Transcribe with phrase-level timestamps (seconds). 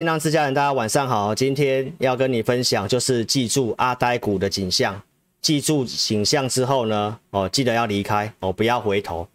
[0.00, 1.34] 新浪自家人，大家晚上好。
[1.34, 5.02] 今天要跟你分享，就是记住阿呆股的景象。
[5.40, 9.26] 记住景象之后呢，哦，记得要离开哦，不要回头，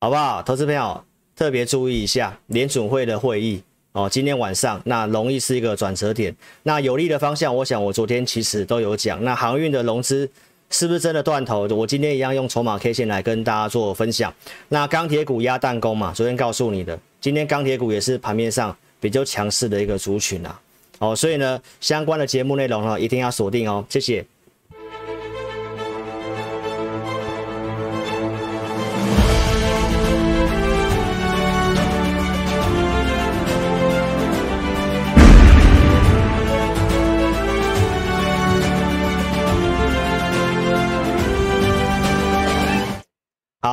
[0.00, 0.40] 好不好？
[0.44, 1.02] 投资朋友
[1.34, 4.08] 特别注意一下联准会的会议哦。
[4.08, 6.32] 今天晚上那容易是一个转折点。
[6.62, 9.24] 那有利的方向，我想我昨天其实都有讲。
[9.24, 10.30] 那航运的融资
[10.70, 11.66] 是不是真的断头？
[11.74, 14.32] 我今天一样用筹码 K 线来跟大家做分享。
[14.68, 18.76] 那钢铁股压弹弓嘛，昨天告诉你的，今天钢铁股也是盘面上。
[19.00, 20.60] 比较强势的一个族群啊，
[20.98, 24.24] 哦，所以呢，相关的节目内容呢，一定要锁定哦，谢谢。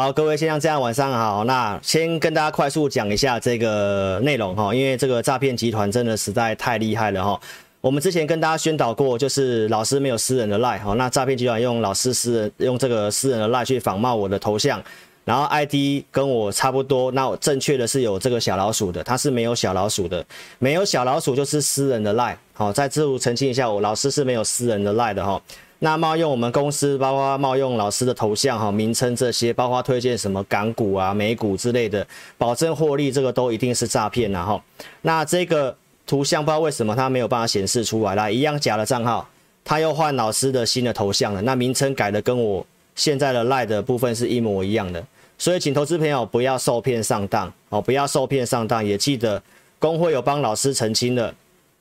[0.03, 1.45] 好，各位先生，这样晚上好。
[1.45, 7.39] 那先跟大家快速讲一下这个内容哈，因为这个诈骗集团真的实在太厉害了哈。
[7.79, 14.83] 我们之前跟大家宣导过，就是老师没有私人的赖哈，那诈骗集团用老师私人用这个私人的赖去仿冒我的头像，
[15.23, 20.25] 然后 ID 跟我差不多，那正确的是有这个小老鼠的，它是没有小老鼠的，
[20.59, 22.37] 没有小老鼠就是私人的赖。
[22.51, 25.41] 好，在这里澄清一下，我老师是没有私人的赖的哈。
[25.83, 34.61] 那冒用我们公司，包括冒用老师的头像哈、名称这些，包括推荐什么港股啊、美股之类的，保证获利，这个都一定是诈骗然后，
[35.01, 35.75] 那这个
[36.07, 39.27] 图像不知道为什么它没有办法显示出来，来一样假的账号，
[39.65, 45.05] 他又换老师的新的头像了，那名称改的跟我现在的赖的部分是一模一样的，
[45.37, 49.43] 所以请投资朋友不要受骗上当哦，不要受骗上当，也记得
[49.79, 51.35] 工会有帮老师澄清的，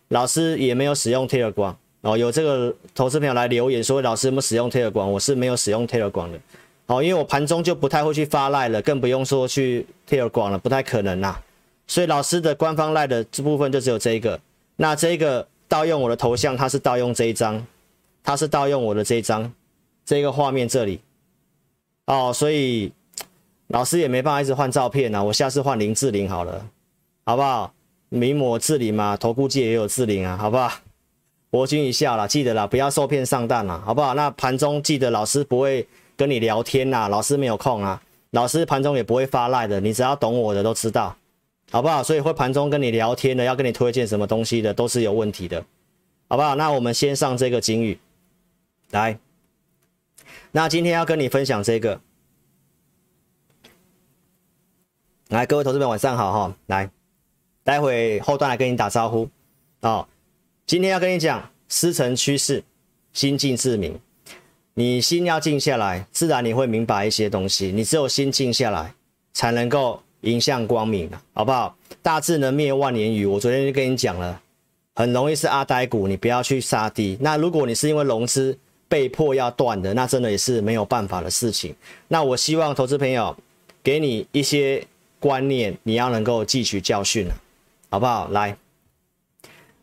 [0.08, 1.76] 老师也没有使用 Telegram。
[2.02, 5.06] 哦，有这个投资朋友来留言说，老师有没有使用 Telegram？
[5.06, 6.38] 我是没有使用 Telegram 的。
[6.86, 11.40] 哦，因为我盘中就不太会去发赖了，更不用说去 Telegram 了，不太可能啦。
[11.86, 14.38] 所以老师的官方赖的这部分就只有这一个。
[14.76, 17.64] 那这个盗用我的头像，它是盗用这一张，
[18.24, 19.52] 它是盗用我的这一张，
[20.04, 21.00] 这个画面这里。
[22.06, 22.92] 哦，所以
[23.68, 26.66] 老师也没办法一直换照片啊，我下次换林志玲好了，
[27.24, 27.72] 好不好？
[28.08, 30.72] 名模志玲嘛，投顾界也有志玲啊，好不好？
[31.52, 34.14] 博君一笑啦，记得啦，不要受骗上当啦，好不好？
[34.14, 35.86] 那盘中记得老师不会
[36.16, 41.14] 跟你聊天呐，老师没有空啊，老师盘中也不会发赖的，你只要懂我的都知道，
[41.70, 42.02] 好不好？
[42.02, 45.62] 所以会盘中跟你聊天的，要跟你推荐什么东西的，都是有问题的，
[46.26, 46.54] 好不好？
[46.54, 47.98] 那我们先上这个警语，
[48.92, 49.18] 来，
[50.52, 52.00] 那今天要跟你分享这个，
[55.28, 56.90] 来，各位投资们晚上好哈，来，
[57.62, 59.28] 待会后段来跟你打招呼，
[59.82, 60.08] 哦。
[60.64, 62.62] 今天要跟你讲思成趋势，
[63.12, 63.98] 心静自明。
[64.74, 67.70] 你心要静下来，自然你会明白一些东西。
[67.72, 68.94] 你只有心静下来，
[69.34, 71.76] 才能够迎向光明，好不好？
[72.00, 73.26] 大智能灭万年愚。
[73.26, 74.40] 我昨天就跟你讲了，
[74.94, 77.18] 很容易是阿呆股，你不要去杀低。
[77.20, 78.56] 那如果你是因为融资
[78.88, 81.74] 被迫要断的，那真的也是没有办法的事情。
[82.08, 83.36] 那我希望投资朋友
[83.82, 84.82] 给你一些
[85.20, 87.28] 观念，你要能够汲取教训，
[87.90, 88.28] 好不好？
[88.28, 88.56] 来。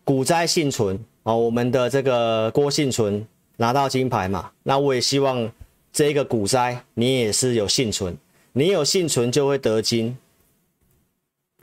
[0.09, 3.23] 股灾幸存哦，我们的这个郭幸存
[3.57, 5.47] 拿到金牌嘛，那我也希望
[5.93, 8.17] 这个股灾你也是有幸存，
[8.53, 10.17] 你有幸存就会得金，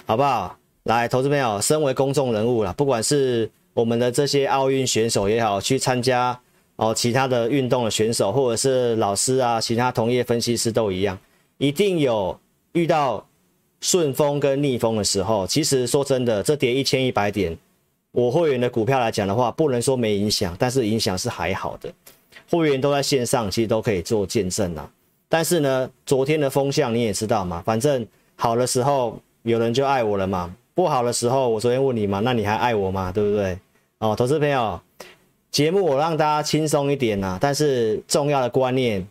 [0.05, 0.57] 好不好？
[0.85, 6.41] 来，投资朋友，身为公众人物啦，不管是我们的这些奥运选手也好，去参加
[6.77, 11.19] 哦其他的运动的选手，或者是老师啊，其他同业分析师都一样，
[11.59, 12.39] 一定有
[12.75, 13.27] 遇到
[13.81, 15.45] 顺风跟逆风的时候。
[15.49, 17.59] 其实说真的，这跌一千一百点。
[18.17, 21.93] 我会员的股票来讲的话，不能说没影响，但是影响是还好的。
[22.51, 24.91] 会员都在线上，其实都可以做见证啦。
[25.29, 33.13] 但是呢，昨天的风向你也知道嘛，反正好的时候有人就爱我了嘛，不好的时候我昨天问你嘛，那你还爱我吗？
[33.13, 33.59] 对不对？
[33.99, 34.81] 哦，投资朋友，
[35.51, 39.07] 节目我让大家轻松一点呐，但是重要的观念、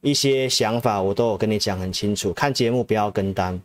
[0.00, 2.32] 一些想法我都有跟你讲很清楚。
[2.32, 3.60] 看节目不要跟单，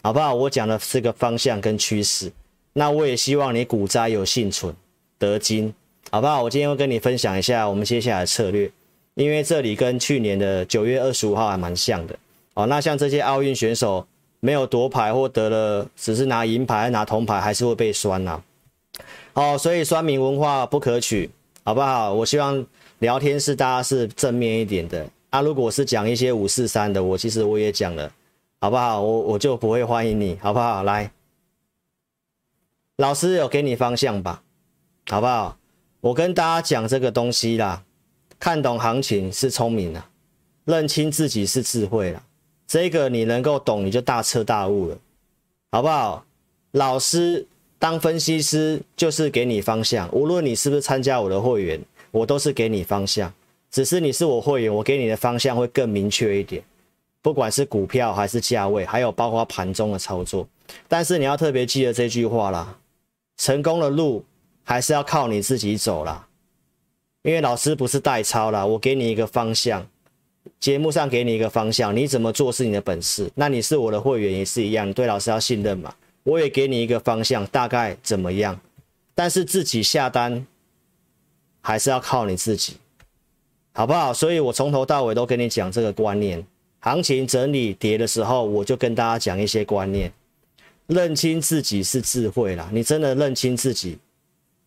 [0.00, 0.32] 好不好？
[0.32, 2.30] 我讲的是个方向跟趋势。
[2.72, 4.74] 那我也希望你股灾有幸存
[5.18, 5.74] 得金，
[6.10, 6.42] 好不好？
[6.42, 8.70] 我今天会跟你分享一下我们接下来的策略，
[9.14, 12.16] 因为这里跟去年的九月二十五号还蛮像的
[12.54, 12.66] 哦。
[12.66, 14.06] 那像这些奥运选手
[14.38, 18.40] 没有夺牌或得了，只是拿银牌、拿铜牌，还是会被酸呐。
[19.32, 21.28] 哦，所以酸民文化不可取，
[21.64, 22.12] 好不好？
[22.14, 22.64] 我希望
[23.00, 25.40] 聊天室大家是正面一点的啊。
[25.40, 28.08] 如果是讲一些五四三的，我其实我也讲了，
[28.60, 29.00] 好不好？
[29.00, 30.84] 我我就不会欢迎你，好不好？
[30.84, 31.10] 来。
[32.98, 34.42] 老师有给你方向吧，
[35.08, 35.56] 好不好？
[36.00, 37.84] 我跟大家讲这个东西啦，
[38.40, 40.10] 看懂行情是聪明啦，
[40.64, 42.20] 认清自己是智慧啦。
[42.66, 44.98] 这个你能够懂，你就大彻大悟了，
[45.70, 46.24] 好不好？
[46.72, 47.46] 老师
[47.78, 51.80] 当分析师就是给你方向，无论你是不是参加我的会员，
[52.10, 53.32] 我都是给你方向。
[53.70, 56.60] 只是你是我会员，我给你的方向会更明确一点，
[57.22, 60.48] 不管是股票还是价位，还有包括盘中的操作。
[60.88, 62.76] 但是你要特别记得这句话啦，
[63.38, 64.22] 成功的路
[64.64, 66.28] 还是要靠你自己走啦。
[67.22, 69.86] 因为老师不是代操啦，我给你一个方向，
[70.60, 73.30] 节目上给你一个方向，你怎么做是你的本事。
[73.34, 75.94] 那你是我的会员也是一样，你对老师要信任嘛。
[76.22, 78.58] 我也给你一个方向，大概怎么样，
[79.14, 80.46] 但是自己下单
[81.60, 82.76] 还是要靠你自己。
[83.72, 84.12] 好不好？
[84.12, 86.44] 所以我从头到尾都跟你讲这个观念。
[86.80, 90.12] 行情整理跌的时候，我就跟大家讲一些观念。
[90.88, 93.96] 认清自己是智慧啦，你真的认清自己，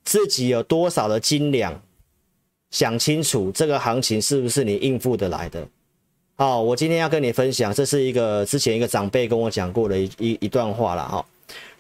[0.04, 1.80] 自己有多少的斤两，
[2.72, 5.68] 想清楚这个行情是不是你应付得来的。
[6.36, 11.26] 好，我今天要跟你分享，这是一个之前一个长辈跟我讲过的一一段话了哈。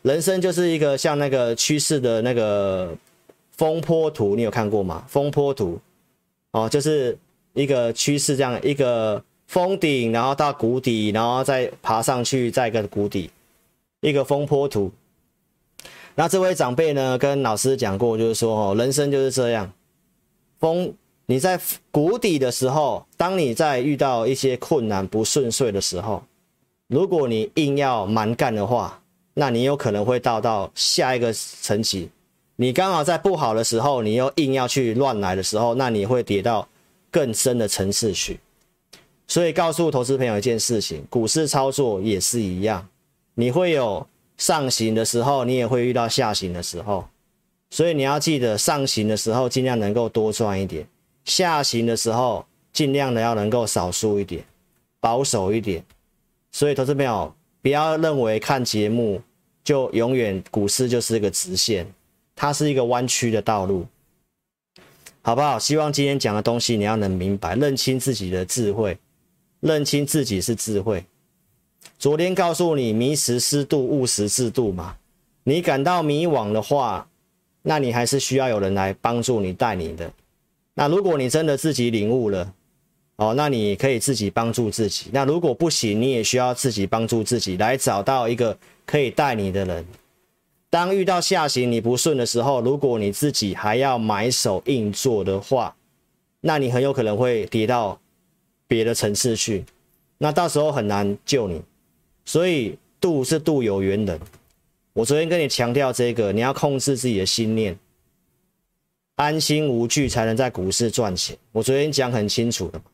[0.02, 2.96] 人生就是一个像那个趋势的那个
[3.58, 5.04] 风波图，你有看过吗？
[5.08, 5.80] 风波图。
[6.52, 7.18] 哦，就是
[7.54, 13.30] 一个趋势，这样一个峰顶，然后到谷底，然后再爬上去，再一个谷底，
[14.01, 14.92] 一个风波图。
[16.13, 19.71] 那这位长辈呢，跟老师讲过，就是说，哦，人生就是这样，
[20.59, 20.94] 风，
[21.25, 21.59] 你在
[21.89, 26.21] 谷底的时候，当你在遇到一些困难不顺遂的时候，
[26.88, 29.01] 如果你硬要蛮干的话，
[29.33, 32.09] 那你有可能会到到下一个层级。
[32.57, 36.68] 你刚好在不好的时候，你又硬要去乱来的时候，那你会跌到
[37.09, 38.39] 更深的层次去。
[39.27, 42.86] 所以告诉投资朋友一件事情，股市操作也是一样，
[43.36, 44.07] 你会有
[44.38, 47.07] 上行的时候，你也会遇到下行的时候。
[47.69, 50.88] 所以你要记得，上行的时候尽量能够多赚一点，
[51.25, 54.44] 下行的时候尽量的要能够少输一点，
[55.00, 55.83] 保守一点。
[56.51, 59.22] 所以投资朋友不要认为看节目
[59.63, 61.86] 就永远股市就是一个直线。
[62.33, 63.86] 它是一个弯曲的道路，
[65.22, 65.60] 好不好？
[65.60, 68.98] 希望今天讲的东西你要能明白，认清自己的智慧，
[69.60, 71.06] 认清自己是智慧。
[72.01, 74.95] 昨天告诉你迷时失度，误时制度嘛。
[75.44, 77.07] 你感到迷惘的话，
[77.62, 80.12] 那你还是需要有人来帮助你带你的。
[80.74, 82.51] 那如果你真的自己领悟了，
[83.18, 85.12] 哦，那你可以自己帮助自己。
[85.13, 89.86] 那如果不行，你也需要自己帮助自己，来找到一个可以带你的人。
[90.71, 95.75] 当遇到下行你不顺的时候，如果你自己还要埋首硬做的话，
[96.39, 98.00] 那你很有可能会跌到
[98.65, 99.63] 别的层次去，
[100.18, 101.62] 那到时候很难救你。
[102.31, 104.18] 所以度是度有缘人。
[104.94, 107.78] 我昨天跟你强调这个，你要控制自己的心念，
[109.16, 111.38] 安心无惧才能在股市赚钱。
[111.51, 112.86] 我昨天讲很清楚的嘛，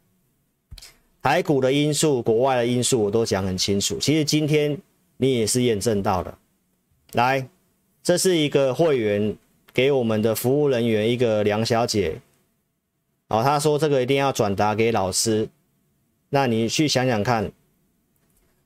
[1.21, 3.99] 台股的因素、国外的因素我都讲很清楚。
[3.99, 4.75] 其实今天
[5.17, 6.35] 你也是验证到的，
[7.11, 7.47] 来。
[8.01, 9.35] 这是一个会员
[9.71, 12.19] 给我们的服务人员，一个梁小姐，
[13.27, 15.47] 哦，她说这个一定要转达给老师。
[16.29, 17.51] 那你去想想看，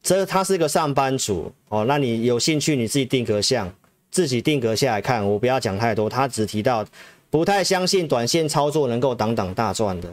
[0.03, 3.71] 这他是个上班族哦，那你有兴趣你自己定格项，
[4.09, 6.09] 自己定格下来看，我不要讲太多。
[6.09, 6.86] 他只提到
[7.30, 10.09] 不太相信短线操作能够挡挡大赚的，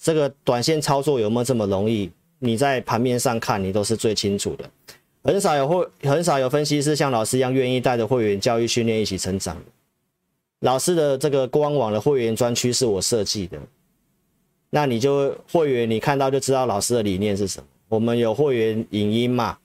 [0.00, 2.10] 这个短线操作有没有这么容易？
[2.38, 4.64] 你在盘面上看，你都是最清楚的。
[5.22, 9.56] 很少有会，很少有分析师像老师一样愿意带着会员教育训练一起成长。
[10.60, 13.58] 老师的这个官网的会员专区是我设计的，
[14.70, 17.66] 那你就会员你看到就知道老师的理念是什么。
[17.88, 19.58] 我们有会员影音嘛，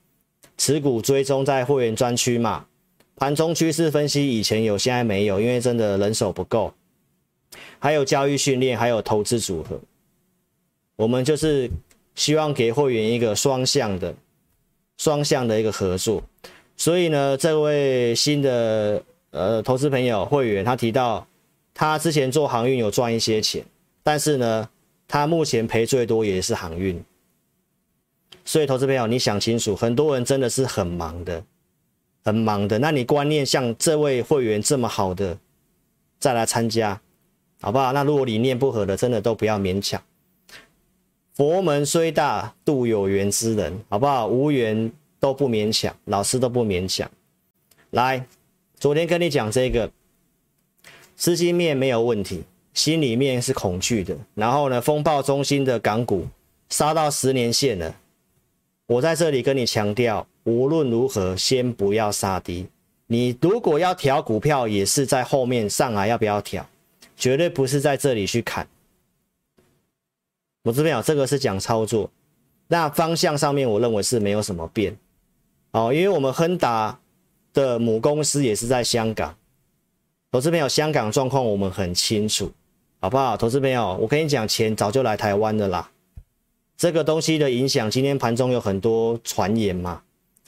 [0.58, 2.66] 持股追踪在会员专区嘛，
[3.16, 6.74] 盘中趋势分析以前有，现在没有，因为真的人手不够。
[7.80, 9.80] 还有教育训练，还有投资组合，
[10.96, 11.70] 我们就是
[12.16, 14.14] 希望给会员一个双向的。
[14.98, 16.22] 双向的一个合作，
[16.78, 19.02] 所以呢，这位新的
[19.32, 21.26] 呃投资朋友会员，他提到
[21.74, 23.66] 他之前做航运有赚一些钱，
[24.04, 24.70] 但是呢，
[25.08, 27.04] 他目前赔最多也是航运。
[28.44, 31.44] 所以投资朋友，你想清楚，很多人真的是很忙的，
[32.24, 32.80] 很忙的。
[32.80, 35.38] 那你观念像这位会员这么好的，
[36.20, 37.00] 再来参加，
[37.62, 37.94] 好不好？
[37.94, 40.02] 那如果理念不合的，真的都不要勉强。
[41.34, 44.28] 佛门虽大，度有缘之人，好不好？
[44.28, 47.10] 无缘都不勉强，老师都不勉强。
[47.92, 48.26] 来，
[48.78, 49.90] 昨天跟你讲这个，
[51.16, 52.44] 资金面没有问题，
[52.74, 54.18] 心里面是恐惧的。
[54.34, 56.28] 然后呢，风暴中心的港股
[56.70, 57.96] 杀到十年线了。
[58.92, 62.68] 我在这里跟你强调，无论如何，先不要杀低。
[63.08, 66.68] 你如果要调股票，也是在后面上来要不要调，
[67.16, 68.68] 绝对不是在这里去砍。
[70.64, 72.12] 我这边有这个是讲操作，
[72.68, 74.94] 那方向上面我认为是没有什么变，
[75.72, 77.00] 哦，因为我们亨达
[77.54, 79.34] 的母公司也是在香港。
[80.34, 82.52] 投资朋友，香港状况我们很清楚，
[83.00, 83.38] 好不好？
[83.38, 85.90] 投资朋友，我跟你讲，钱早就来台湾的啦。
[86.82, 90.02] 这个东西的影响，今天盘中有很多传言嘛。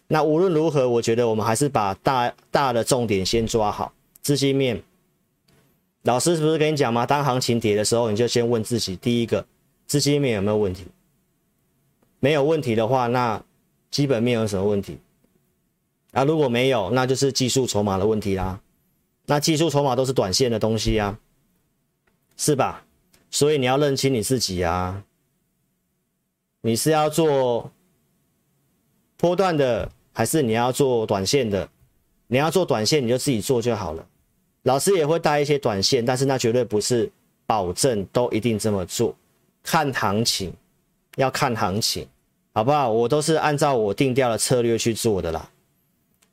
[0.08, 3.94] 那无论如何，我觉得我们还是把大大的重点先抓好。
[4.24, 4.82] 资金面，
[6.02, 7.06] 老师是不是跟你讲吗？
[7.06, 9.46] 当行情跌的时候，你就先问自己，第一个，
[9.86, 10.88] 资金面有没有问题？
[12.20, 13.40] 没有问题的话，那
[13.92, 14.98] 基本面有什么问题？
[16.14, 18.60] 啊，如果没有，那就是技术筹码的问题啦。
[19.28, 21.20] 那技术筹码都是短线的东西啊，
[22.38, 22.84] 是吧？
[23.30, 25.04] 所以你要认清你自己啊。
[26.66, 27.70] 你是要做
[29.18, 31.68] 波段的，还是你要做短线的？
[32.28, 34.08] 你要做短线，你就自己做就好了。
[34.62, 37.12] 老师也会带一些短线，但是那绝对不是
[37.46, 39.14] 保证都一定这么做。
[39.62, 40.54] 看行情，
[41.18, 42.08] 要看行情，
[42.54, 42.90] 好不好？
[42.90, 45.52] 我都是按照我定调的策略去做的啦。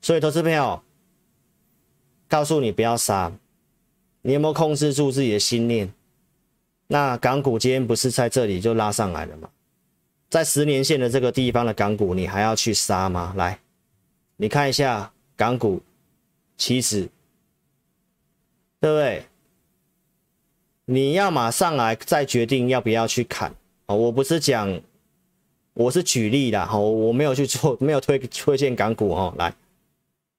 [0.00, 0.80] 所以，投资朋友，
[2.28, 3.32] 告诉你不要杀，
[4.22, 5.92] 你有没有控制住自己的心念？
[6.86, 9.50] 那港股今天不是在这里就拉上来了吗？
[10.30, 13.34] 在十年线的这个地方的港股，你还要去杀吗？
[13.36, 13.58] 来，
[14.36, 15.82] 你看一下港股
[16.56, 17.08] 期指，
[18.78, 19.24] 对不对？
[20.84, 23.52] 你要马上来再决定要不要去砍
[23.86, 23.96] 哦。
[23.96, 24.80] 我不是讲，
[25.74, 29.34] 我是举例啦哈，我没有去做， 没有推推荐港股哦。
[29.36, 29.52] 来，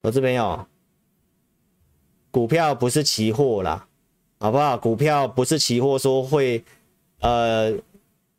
[0.04, 0.66] 我这边有
[2.32, 3.86] 股票不是期货啦，
[4.40, 4.78] 好不好？
[4.78, 6.64] 股票不是期货，说会
[7.20, 7.78] 呃。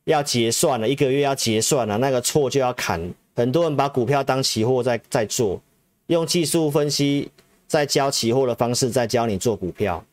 [0.04, 3.12] 要结算了，一个月要结算了，那个错就要砍。
[3.34, 5.60] 很多人把股票当期货在在做，
[6.08, 7.30] 用技术分析
[7.66, 10.04] 在教期货的方式在教你做股票。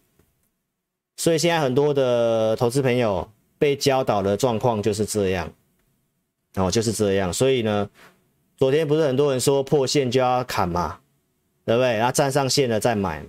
[1.18, 5.52] 所以现在很多的投资朋友被教导的状况就是这样，
[6.56, 7.34] 哦，就是这样。
[7.34, 7.90] 所以呢，
[8.56, 11.00] 昨天不是很多人说破线就要砍嘛，
[11.66, 11.98] 对不对？
[11.98, 13.22] 然后站上线了再买。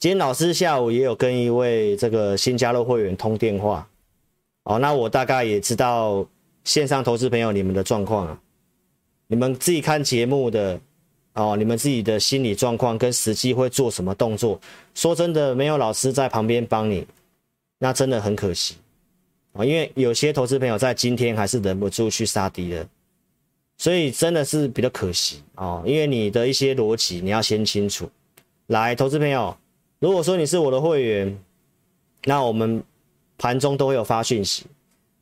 [0.00, 3.86] 今天老师下午也有跟一位这个新加入会员通电话。
[4.64, 6.24] 哦，那我大概也知道
[6.62, 8.40] 线上投资朋友你们的状况啊，
[9.26, 10.80] 你们自己看节目的
[11.34, 14.60] 哦，你们自己的心理状况跟实际会做什么动作？
[14.94, 17.04] 说真的，没有老师在旁边帮你，
[17.78, 18.76] 那真的很可惜
[19.52, 22.86] 啊，因为有些投资朋友在今天还是忍不住去杀敌的，
[23.78, 28.08] 所以真的是比较可惜哦，因为你的一些逻辑你要先清楚。
[28.68, 29.56] 来，投资朋友，
[29.98, 31.36] 如果说你是我的会员，
[32.26, 32.80] 那我们。
[33.38, 34.64] 盘中都会有发讯息，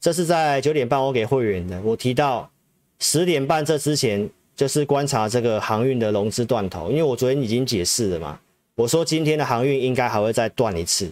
[0.00, 1.80] 这是在九点半我给会员的。
[1.82, 2.50] 我提到
[2.98, 8.38] 十点半这之前就是观察这个航运的融资断头，因为我昨天已经解释了嘛，
[8.74, 11.10] 我说今天的航运应该还会再断一次，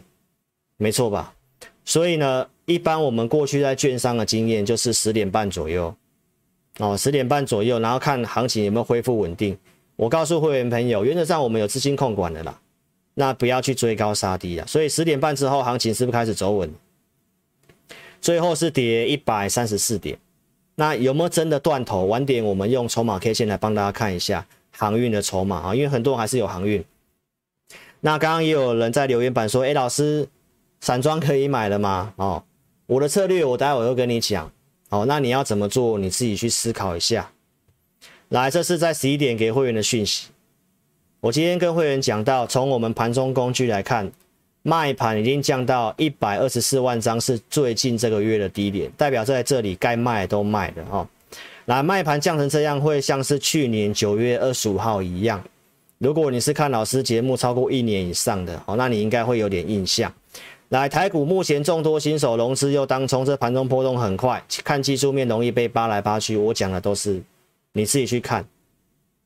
[0.76, 1.32] 没错吧？
[1.84, 5.94] 所以呢，一般我们过去在券商的经验就是十点半左右，
[6.78, 9.56] 哦，十点半左右，然后看行情有没有恢复稳定。
[9.96, 12.60] 我告诉会员朋友，原则上我们有资金控管的啦，
[13.14, 14.66] 那不要去追高杀低啊。
[14.66, 16.70] 所以十点半之后行情是不是开始走稳？
[18.20, 20.18] 最后是跌一百三十四点，
[20.74, 22.04] 那有没有真的断头？
[22.04, 24.46] 晚点我们用筹码 K 线来帮大家看一下
[24.76, 26.84] 航运的筹码啊，因为很多人还是有航运。
[28.00, 30.28] 那刚刚也有人在留言板说：“哎，老师，
[30.80, 32.44] 散装可以买了吗？”哦，
[32.86, 34.52] 我的策略我待会儿会跟你讲。
[34.90, 35.98] 哦，那你要怎么做？
[35.98, 37.30] 你自己去思考一下。
[38.28, 40.28] 来，这是在十一点给会员的讯息。
[41.20, 44.12] 我今天跟会员讲到，从我们盘中工具来看。
[44.62, 51.08] 卖盘已经降到一百二十四万张，是最近这个月的低点，代表在这里该卖都卖了哦。
[51.64, 55.42] 那卖盘降成这样，会像是去年九月二十五号一样。
[55.98, 60.12] 如果你是看老师节目超过一年以上的哦，那你应该会有点印象。
[60.68, 66.36] 来，台股目前众多新手融资又当冲，这盘中波动很快，看技术面容易被扒来扒去。
[66.36, 67.20] 我讲的都是
[67.72, 68.44] 你自己去看。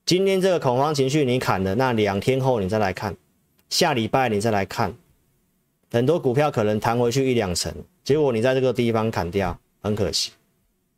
[0.06, 3.14] 今天这个恐慌情绪你砍了，那两天后你再来看，
[3.70, 4.94] 下礼拜你再来看。
[5.92, 7.70] 很多股票可能弹回去一两成，
[8.02, 10.32] 结果你在这个地方砍掉，很可惜。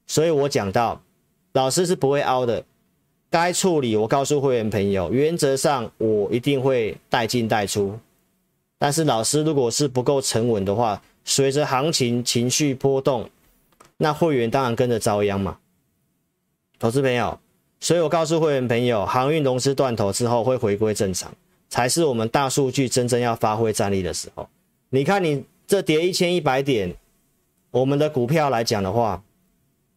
[0.06, 1.02] 所以我讲到，
[1.52, 2.64] 老师是不会凹的，
[3.28, 7.98] 该处理我告诉会员朋友，原则上我一定会带进带出。
[8.78, 13.28] 但是老师如果是不够沉稳的话，随着行情情绪波动，
[13.96, 15.58] 那会员当然跟着遭殃嘛。
[16.78, 17.40] 投资朋友，
[17.80, 21.32] 所以我告诉会员朋友，航运融资断头之后会回归正常，
[21.68, 24.48] 才是我们大数据真正要发挥战力的时候。
[24.94, 26.94] 你看，你这跌一千一百点，
[27.72, 29.20] 我们的股票来讲的话，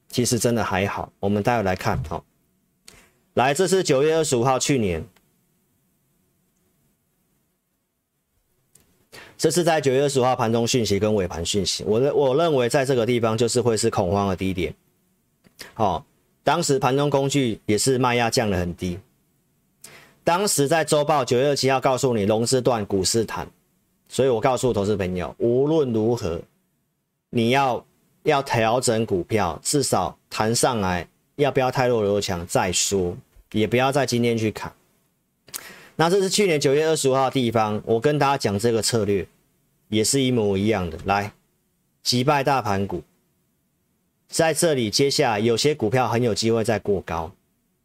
[0.09, 1.13] 其实真的还好。
[1.19, 2.25] 我们待会来看，好，
[3.35, 5.05] 来，这是九月二十五号，去年，
[9.37, 11.83] 这是在九月二十五号盘中讯息跟尾盘讯息。
[11.83, 14.73] 我认我认为在这个地方就是会是恐慌的低点。
[15.75, 16.03] 好，
[16.43, 18.97] 当时盘中工具也是卖压降得很低。
[20.23, 23.47] 当时在周报九月二七号告诉你融资断股市弹，
[24.09, 26.41] 所以我告诉投资朋友，无论如何，
[27.29, 27.85] 你要
[28.23, 33.15] 要调整股票，至少谈上来，要不要太弱留强再说，
[33.51, 34.71] 也不要在今天去砍。
[35.95, 39.27] 那这是去年九月二十五号的地方，我跟大家讲这个策略，
[39.89, 40.97] 也是一模一样的。
[41.05, 41.33] 来，
[42.03, 43.01] 击败大盘股，
[44.27, 47.31] 在这里，接下来有些股票很有机会再过高，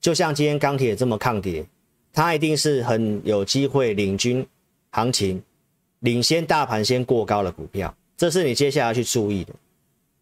[0.01, 1.65] 就像今天钢铁这么抗跌，
[2.13, 4.47] 它一定是很有机会领军
[4.91, 5.43] 行情，
[6.03, 9.53] 领先大盘先过高的股票，这是你接下来要去注意的。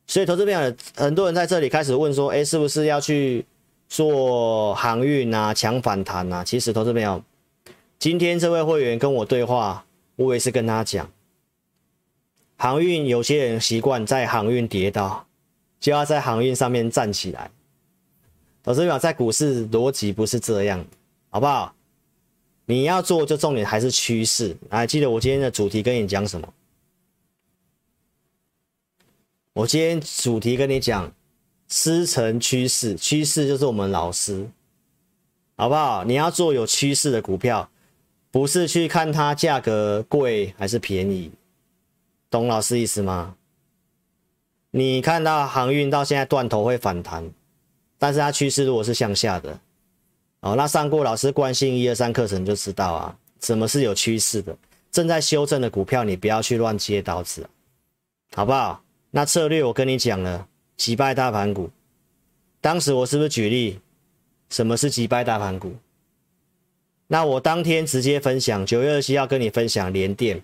[0.07, 3.45] 所以，投资朋友，很多人在这里开始问说，哎，是不是要去
[3.89, 6.43] 做航运啊，抢反弹啊？
[6.43, 7.23] 其实，投资朋友。
[7.99, 9.85] 今天这位会员跟我对话，
[10.17, 11.09] 我也是跟他讲，
[12.57, 15.27] 航运有些人习惯在航运跌倒，
[15.79, 17.51] 就要在航运上面站起来。
[18.63, 20.85] 投资朋友在股市逻辑不是这样，
[21.29, 21.75] 好不好？
[22.71, 24.57] 你要做就重点还是趋势。
[24.71, 26.55] 还记得我今天的主题跟你讲什么？
[29.53, 31.13] 我今天主题跟你讲
[31.67, 34.49] 师承趋势，趋势就是我们老师，
[35.57, 36.05] 好不好？
[36.05, 37.69] 你要做有趋势的股票。
[38.31, 41.33] 不是去看它价格贵还是便宜，
[42.31, 43.35] 懂老师意思吗？
[44.71, 47.29] 你看到航运到现在断头会反弹，
[47.99, 49.59] 但是它趋势如果是向下的，
[50.41, 54.57] 哦，那上过老师惯性一二三课程就知道啊，什么是有趋势的，
[54.91, 57.47] 正在修正的股票你不要去乱接刀子，
[58.35, 58.83] 好不好？
[59.11, 61.69] 那策略我跟你讲了，击败大盘股，
[62.61, 63.81] 当时我是不是举例，
[64.49, 65.75] 什么是击败大盘股？
[67.07, 70.43] 那我当天直接分享，九月二十七要跟你分享联电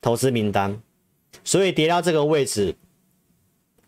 [0.00, 0.80] 投资名单，
[1.42, 2.74] 所以跌到这个位置，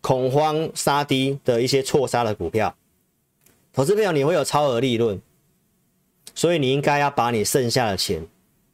[0.01, 2.75] 恐慌杀低的一些错杀的股票，
[3.75, 5.21] 投资朋友你会有超额利润，
[6.33, 8.25] 所以你应该要把你剩下的钱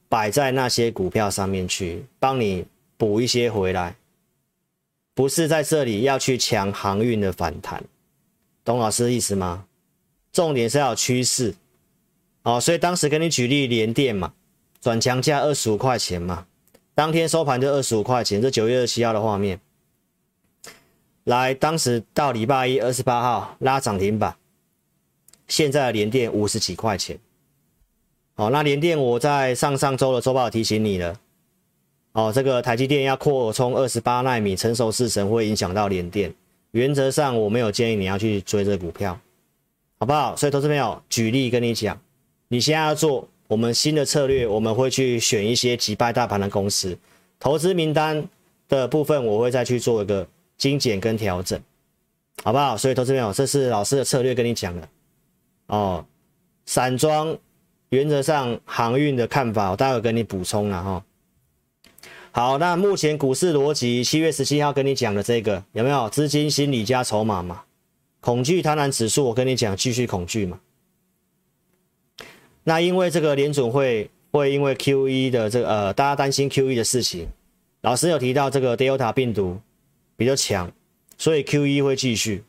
[0.08, 2.64] 摆在那些股票上面去，帮你
[2.98, 3.96] 补一些回来，
[5.16, 7.84] 不是在这里要去抢航运的反弹，
[8.64, 9.66] 懂老师的意思吗？
[10.32, 11.56] 重点是要有趋势。
[12.44, 14.34] 哦，所以当时跟你举例联电嘛，
[14.80, 16.46] 转强价二十五块钱嘛，
[16.94, 19.60] 当天收盘就二十五块钱，这九月二十七号的画面。
[21.24, 24.36] 来，当时到礼拜一二十八号拉涨停板，
[25.52, 27.20] 现在的联电五十几块钱。
[28.36, 31.20] 哦，那联电我在上上周的周报提醒你了。
[32.14, 36.34] 哦，这个台积电要扩充二十八纳米成熟制程会影响到联电，
[36.72, 39.20] 原则上我没有建议你要去追这股票，
[40.00, 40.36] 好不好？
[40.38, 42.00] 所以投资朋友举例跟你讲。
[42.48, 46.98] 你现在要做我们新的策略，我们会去选一些击败大盘的公司，
[47.40, 48.26] 投资名单
[48.70, 50.26] 的部分我会再去做一个
[50.58, 51.62] 精简跟调整，
[52.42, 52.78] 好不好？
[52.78, 54.88] 所以投资朋友，这是老师的策略跟你讲的
[55.72, 56.06] 哦。
[56.66, 57.38] 散装
[57.90, 61.04] 原则上航运的看法，我待会跟你补充了哈。
[62.32, 67.64] 好，那目前股市逻辑，七月十七号跟你讲的这个有没有资金心理加筹码嘛？
[68.22, 70.60] 恐惧贪婪指数，我跟你讲继续恐惧嘛。
[72.64, 77.28] 那因为这个联准会会因为 QE 的这个呃，大家担心 QE 的事情，
[77.82, 79.60] 老师有提到这个 Delta 病毒
[80.16, 80.72] 比较强，
[81.18, 82.44] 所以 QE 会继续。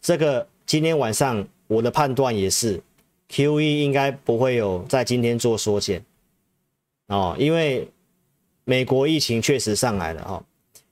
[0.00, 2.80] 这个今天晚上我的判断也是
[3.30, 6.04] ，QE 应该不会有在今天做缩减
[7.08, 7.88] 哦，因为
[8.64, 10.42] 美国疫情确实上来了哦。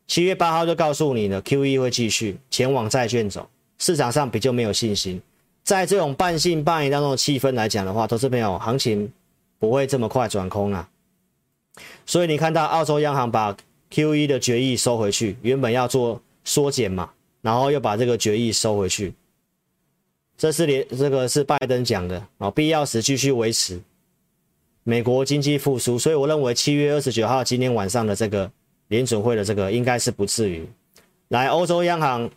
[0.06, 5.20] 七月八号就告诉你了，QE 会继续前往债券走，市场上比较没有信心。
[5.62, 9.10] 在这种半信半疑当中的气氛来讲的话，投资朋友，行情
[9.58, 10.88] 不会这么快转空啊。
[12.04, 13.56] 所以你看到澳洲央行把
[13.90, 17.10] QE 的决议收回去，原本要做缩减嘛，
[17.40, 19.14] 然后又把这个决议收回去。
[20.36, 23.80] 这是连这个是拜登讲的啊，必要时继续维持
[24.82, 25.98] 美国经济复苏。
[25.98, 28.50] 所以我认为七月二十九号今天晚上的这个
[28.88, 30.66] 联准会的这个应该是不至于。
[31.28, 32.30] 来，欧洲央行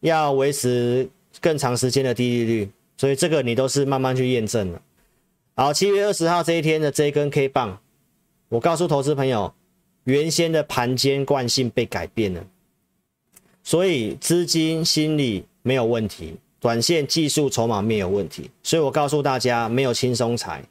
[0.00, 1.08] 要维持。
[1.40, 4.80] 更长时间的低利率，所以这个你都是慢慢去验证的。
[5.56, 7.76] 好，七月二十号这一天的这一根 K 棒，
[8.48, 9.52] 我告诉投资朋友，
[10.04, 12.46] 原先的盘间惯性被改变了，
[13.64, 20.64] 所以资金心理没有问题，短线技术筹码没有问题，所以我告诉大家，没有轻松财，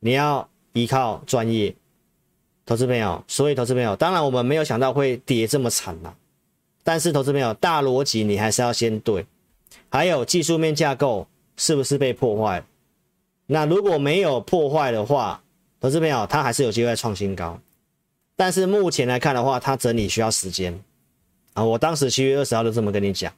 [0.00, 1.72] 你要依靠专业
[2.66, 3.22] 投资朋友。
[3.28, 6.12] 所以投资朋友，当然我们没有想到会跌这么惨啦，
[6.82, 9.24] 但是投资朋友，大逻辑你还是要先对。
[9.88, 12.64] 还有技术面架构是不是被破坏？
[13.46, 15.40] 那如果没有破坏的话，
[15.78, 17.60] 投资朋友它还是有机会创新高。
[18.34, 20.82] 但是目前来看的话，它整理需要时间
[21.52, 21.62] 啊。
[21.62, 23.32] 我当时七月二十号就这么跟你讲。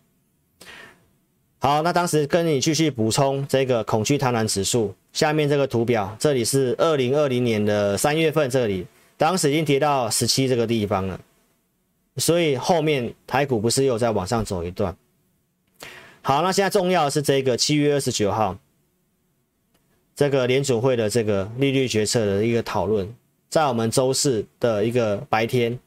[1.64, 11.18] 好，那当时跟你继续补充这个恐惧贪婪指数，下面这个图表，这里是二零二零年的三月份，这里当时已经跌到十七这个地方了，
[12.18, 14.94] 所以后面台股不是又再往上走一段。
[16.20, 18.58] 好，那现在重要的是这个七月二十九号，
[20.14, 23.10] 这个联储会的这个利率决策的一个讨论，
[23.48, 25.78] 在我们周四的一个白天，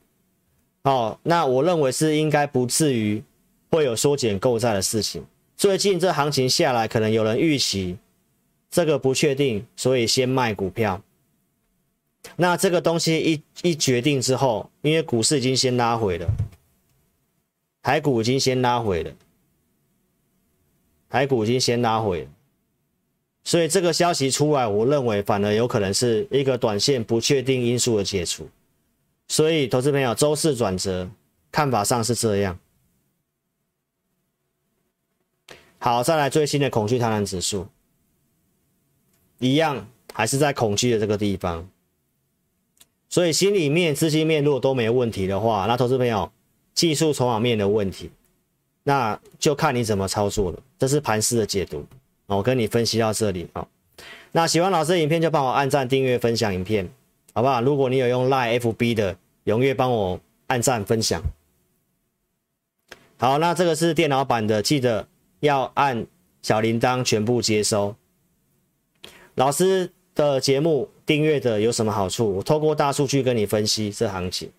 [0.85, 3.21] 哦，那我认为是应该不至于
[3.69, 5.23] 会有缩减购债的事情。
[5.57, 7.97] 最近这行情下来，可能有人预期
[8.69, 11.01] 这个不确定，所以先卖股票。
[12.35, 16.29] 那这个东西一一决定之后，因为股市已经先拉回了，
[17.81, 19.11] 台股已经先拉回了，
[21.09, 22.29] 台股已经先拉回了，
[23.43, 28.47] 所以这个消息出来，我认为反而有可能是一个短线不确定因素的解除。
[29.27, 31.09] 所以，投资朋友，周四转折，
[31.51, 32.59] 看法上是这样。
[35.79, 37.67] 好，再来最新的恐惧贪婪指数，
[39.37, 41.69] 一样还是在恐惧的这个地方，
[43.07, 46.31] 所以心里面、资金面如果都没问题的话，那投资朋友
[46.73, 48.09] 技术筹码面的问题，
[48.83, 50.59] 那就看你怎么操作了。
[50.79, 51.85] 这是盘势的解读，
[52.25, 53.67] 我跟你分析到这里啊。
[54.31, 56.89] 那喜欢老师的影片就帮我按赞、订阅、分享影片，
[57.33, 57.61] 好不好？
[57.61, 61.21] 如果你有用 Line FB 的，踊跃帮我按赞分享。
[63.19, 65.07] 好，那这个是电脑版的，记得。
[65.39, 66.05] 要按
[66.41, 67.95] 小铃铛全部接收。
[69.35, 72.37] 老师的节目订阅的有什么好处？
[72.37, 74.49] 我透过大数据跟你分析这行情。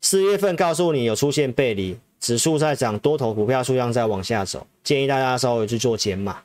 [0.00, 6.40] 四月份告诉你有出现背离，指数在涨，多头股票数量在往下走，建议大家稍微去做减码。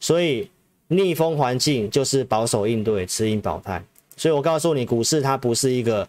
[0.00, 0.50] 所以
[0.88, 3.84] 逆风环境就是保守应对，持盈保泰。
[4.16, 6.08] 所以我告诉你，股市它不是一个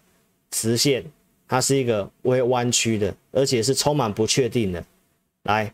[0.52, 1.04] 直线，
[1.48, 4.84] 它是一个微弯曲的，而且是充满不确定的。
[5.44, 5.74] 来。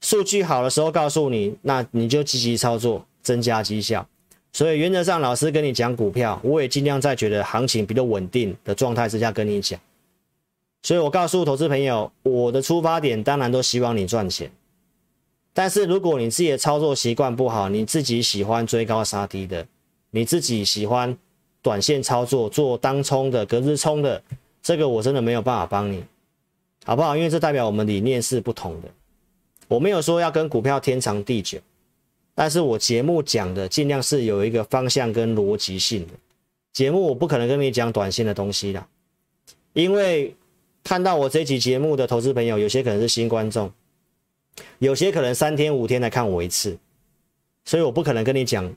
[0.00, 4.06] 数据好的时候告诉你，那你就积极操作，增加绩效。
[4.52, 9.78] 所以原则上，老师跟你讲股票，我也尽量在觉得行情比较稳定的状态之下跟你讲。
[10.82, 14.50] 所以我告诉投资朋友，我的出发点当然都希望你赚钱。
[15.52, 19.66] 但是如果你自己的操作习惯不好，你自己喜欢追高杀低的，
[20.12, 21.16] 你自己喜欢
[21.60, 24.22] 短线操作，做当冲的、隔日冲的，
[24.62, 26.04] 这个我真的没有办法帮你，
[26.84, 27.16] 好不好？
[27.16, 28.88] 因为这代表我们理念是不同的。
[29.68, 31.58] 我没有说要跟股票天长地久，
[32.34, 36.14] 但是我节目讲的尽量是有一个方向跟逻辑性的
[36.72, 38.88] 节目，我不可能跟你讲短线的东西啦，
[39.74, 40.34] 因为
[40.82, 43.70] 看到我这期节目的投资朋友，有些可能是新观众，
[44.78, 46.78] 有些可能三天五天来看我一次，
[47.64, 48.72] 所以我不可能跟你讲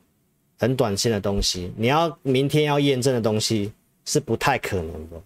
[0.60, 3.72] 很短线的东西，你要明天要验证的东西
[4.04, 5.22] 是不太可能的，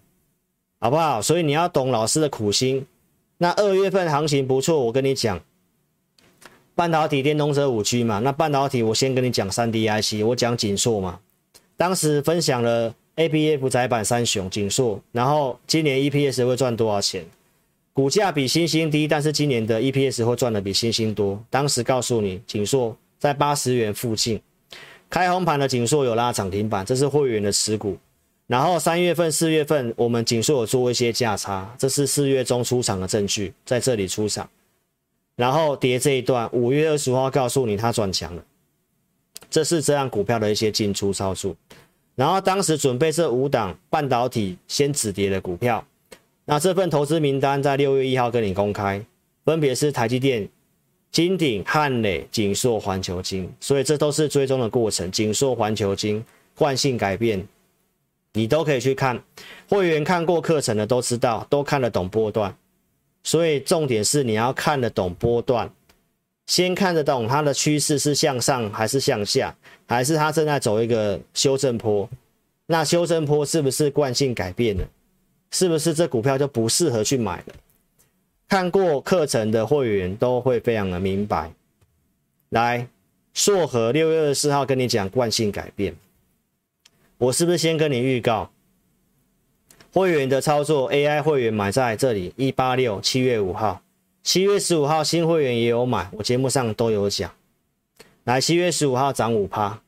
[0.78, 1.20] 好不好？
[1.20, 2.86] 所以你要懂老师的苦心。
[3.38, 5.40] 那二月份行情不错，我跟你讲。
[6.76, 11.18] 半导体、电动车、五 G 嘛，那半导体我先跟你讲三 D IC，我讲景硕嘛，
[11.74, 17.24] 当时分享了 ABF 载板三雄景硕，然后今年 EPS 会赚多少钱？
[17.94, 21.42] 股价比星星低，但是今年的 EPS 会赚的比星星多。
[21.48, 24.38] 当时告诉你景硕在八十元附近，
[25.08, 27.96] 开红盘的景硕有拉涨停板，这是会员的持股。
[28.46, 34.46] 然后三月份、四月份我们景硕有做一些价差，这是四月中出场的证据，在这里出场。
[35.36, 38.42] 然后跌这一段，五月二十五号告诉你它转强了，
[39.50, 41.54] 这是这样股票的一些进出操作。
[42.14, 45.86] 然后当时准备这五档半导体先止跌的股票，
[46.46, 49.04] 那这份投资名单在六月一号跟你公开，
[49.44, 50.48] 分别是台积电、
[51.12, 55.10] 金鼎、汉磊、景硕、环球晶，所以这都是追踪的过程。
[55.12, 57.46] 景硕、环球晶惯性改变，
[58.32, 59.22] 你都可以去看，
[59.68, 62.56] 会员看过课程的都知道，都看得懂波段。
[63.26, 65.68] 所以重点是你要看得懂波段，
[66.46, 69.52] 先看得懂它的趋势是向上还是向下，
[69.88, 72.08] 还是它正在走一个修正坡？
[72.66, 74.88] 那修正坡是不是惯性改变了？
[75.50, 77.54] 是不是这股票就不适合去买了？
[78.48, 81.50] 看过课程的会员都会非常的明白。
[82.50, 82.86] 来，
[83.34, 85.96] 硕和六月二十四号跟你讲惯性改变，
[87.18, 88.52] 我是不是先跟你预告？
[89.96, 93.80] 会员的操作，AI 会员买在这里一八六，七月五号，
[94.22, 97.32] 七月十五号新会员也有买，我节目上都有讲。
[98.24, 99.80] 来，七月十五号涨五趴，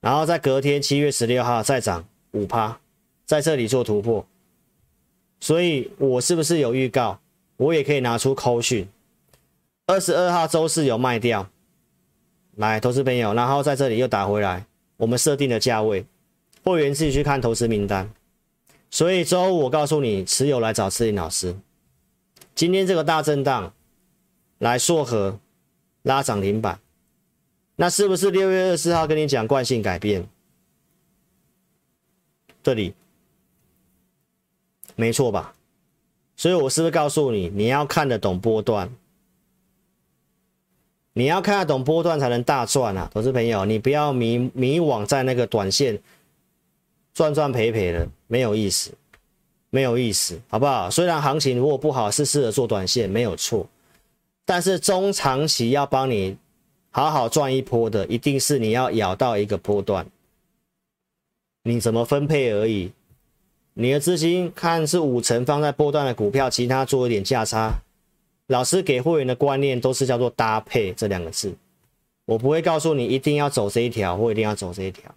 [0.00, 2.80] 然后在隔天七月十六号再涨五趴，
[3.26, 4.26] 在这里做突破。
[5.40, 7.20] 所以我是不是有预告？
[7.58, 8.88] 我也可以拿出扣讯。
[9.86, 11.50] 二十二号周四有卖掉，
[12.56, 14.64] 来，投资朋友，然后在这里又打回来，
[14.96, 16.06] 我们设定的价位，
[16.64, 18.10] 会员自己去看投资名单。
[18.90, 21.54] 所以周五我告诉你，持有来找刺蝓老师。
[22.54, 23.72] 今天这个大震荡
[24.58, 25.38] 来硕和，
[26.02, 26.80] 拉涨停板，
[27.76, 30.26] 那是不是六月二十号跟你讲惯性改变？
[32.62, 32.94] 这里
[34.96, 35.54] 没错吧？
[36.36, 38.90] 所以我是不是告诉你，你要看得懂波段，
[41.12, 46.00] 你要看得懂波段才能大赚啊，投资朋友，你不要迷迷惘在那个短线
[47.18, 48.92] 赚赚赔赔的，没有意思，
[49.70, 50.88] 没有意思，好不好？
[50.88, 53.66] 虽然行情如果不好，是适合做短线，没有错，
[54.44, 56.36] 但是中长期要帮你
[56.92, 60.06] 好好赚一波的，一定是你要咬到一个波段。
[61.64, 62.92] 你怎么分配而已？
[63.74, 67.80] 你的资金看是五成放在波段的股票，其他做一点价差。
[68.46, 71.52] 老师给会员的观念都是叫做搭配这两个字，
[72.26, 75.12] 我不会告诉你一定要走这一条或一定要走这一条，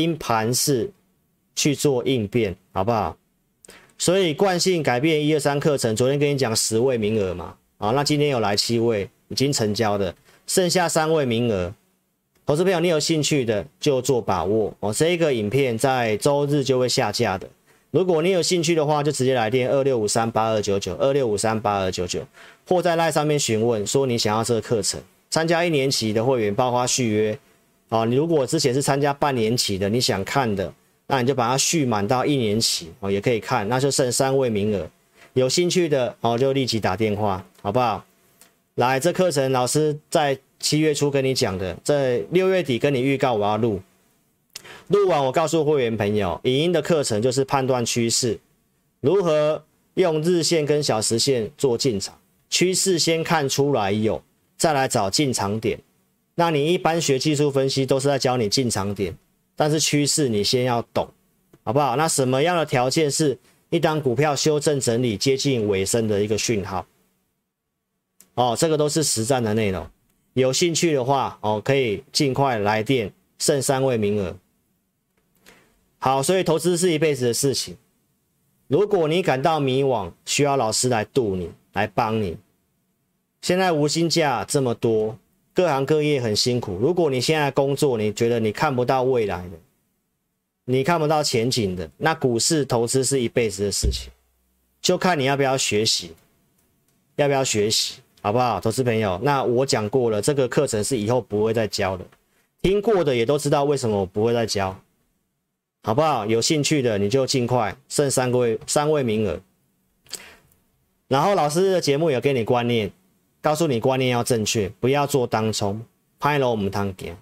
[0.00, 0.90] 因盘势
[1.54, 3.14] 去做应变，好不好？
[3.98, 10.14] 所以惯性改变一二三课程，昨天跟你讲十位名额嘛，啊，那今天有来七位已经成交的，
[10.46, 11.72] 剩下三位名额。
[12.46, 14.92] 投资朋友，你有兴趣的就做把握哦。
[14.92, 17.46] 这个影片在周日就会下架的。
[17.90, 22.26] 如果你有兴趣的话，就直接来电二六五三八二九九二六五三八二九九，
[22.66, 24.98] 或在赖上面询问说你想要这个课程。
[25.30, 27.38] 参加一年期的会员，包括续约
[27.92, 28.04] 哦。
[28.04, 30.72] 你如果之前是参加半年期的，你想看的，
[31.06, 33.68] 那你就把它续满到一年期哦，也可以看。
[33.68, 34.90] 那就剩三位名额，
[35.34, 38.04] 有兴趣的哦就立即打电话，好不好？
[38.74, 40.36] 来，这课程老师在。
[40.62, 43.82] 七月初跟你讲的，在六月底跟你预告我要录，
[44.86, 48.38] 录完我告诉会员朋友，影音的课程就是判断趋势，
[49.00, 52.16] 如何用日线跟小时线做进场，
[52.48, 54.22] 趋势先看出来有，
[54.56, 55.76] 再来找进场点。
[56.34, 59.16] 那你一般学技术分析都是在教你进场点，
[59.54, 61.08] 但是趋势你先要懂，
[61.62, 61.96] 好不好？
[61.96, 63.38] 那什么样的条件是
[63.70, 66.86] 一档股票修正整理接近尾声的一个讯号？
[68.34, 69.86] 哦，这个都是实战的内容。
[70.32, 74.34] 有兴趣的话，哦，可以尽快来电，剩三位名额。
[75.98, 77.76] 好，所以投资是一辈子的事情。
[78.68, 82.38] 如果你感到迷惘，需要老师来渡你，来帮你。
[83.42, 85.18] 现在无薪假这么多，
[85.54, 86.76] 各行各业很辛苦。
[86.78, 89.58] 如果你现在工作，你觉得你看不到未来的，
[90.64, 94.10] 你看不到前景的，那股市投资是一辈子的事情，
[94.80, 96.12] 就看你要不要学习，
[97.16, 98.00] 要不要学习。
[98.24, 99.18] 好不好，投资朋友？
[99.24, 102.04] 那我讲过了，这个课程是以后不会再教的。
[102.62, 104.80] 听过的也都知道为什么我不会再教，
[105.82, 106.24] 好不好？
[106.24, 109.40] 有兴趣的你就尽快，剩三个位三位名额。
[111.08, 112.92] 然后老师的节目有给你观念，
[113.42, 115.84] 告诉你观念要正确，不要做当冲，
[116.18, 117.14] 拍了我们汤给。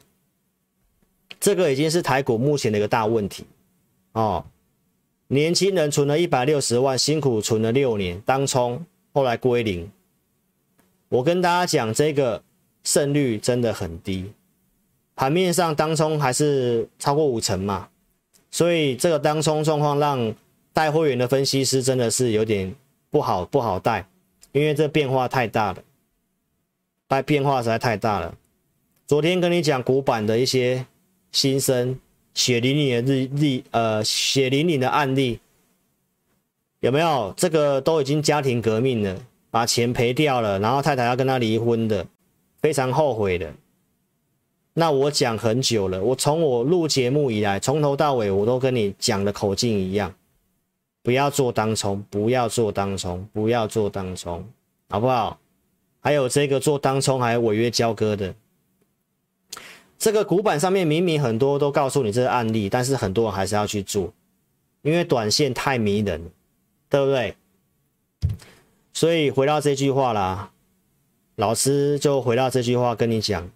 [1.40, 3.44] 这个已经是台股目前的一个大问题
[4.12, 4.44] 哦。
[5.28, 9.90] 年轻人存了一百六十万，辛苦存了六年，当冲后来归零。
[11.09, 12.42] 我跟大家讲，这个
[12.85, 14.33] 胜率真的很低，
[15.16, 17.88] 盘面上当冲还是超过五成嘛，
[18.50, 20.35] 所以这个当冲状况让
[20.72, 22.74] 带会员的分析师真的是有点
[23.09, 24.06] 不好不好带，
[24.52, 25.83] 因为这变化太大了，
[27.11, 28.33] 带变化实在太大了。
[29.05, 30.87] 昨天跟你讲古板的一些
[31.33, 31.99] 新生，
[32.35, 35.40] 血淋淋的日例，呃，血淋淋的案例，
[36.79, 37.35] 有没有？
[37.37, 39.16] 这个都已经家庭革命了。
[39.51, 42.07] 把钱赔掉了，然后太太要跟他离婚的，
[42.62, 43.53] 非常后悔的。
[44.75, 50.14] 那我讲很久了，我从我录节目以来，从头到尾我都跟你讲的口径一样，
[51.03, 54.49] 不要做当冲，不要做当冲，不要做当冲，
[54.88, 55.39] 好不好？
[56.01, 58.35] 还有这个做当冲还有违约交割的，
[59.99, 64.13] 这个股板上面明明很多都告诉你这个案例，但是很多人还是要去做，
[64.83, 66.31] 因为短线太迷人，
[66.89, 67.37] 对不对？
[68.93, 70.53] 所以回到这句话啦，
[71.37, 73.51] 老师就回到这句话跟你讲。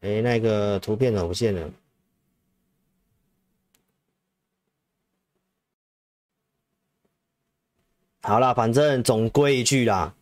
[0.00, 1.70] 哎，那个图片怎么不见了？
[8.26, 10.14] 好啦，反正总归一句啦，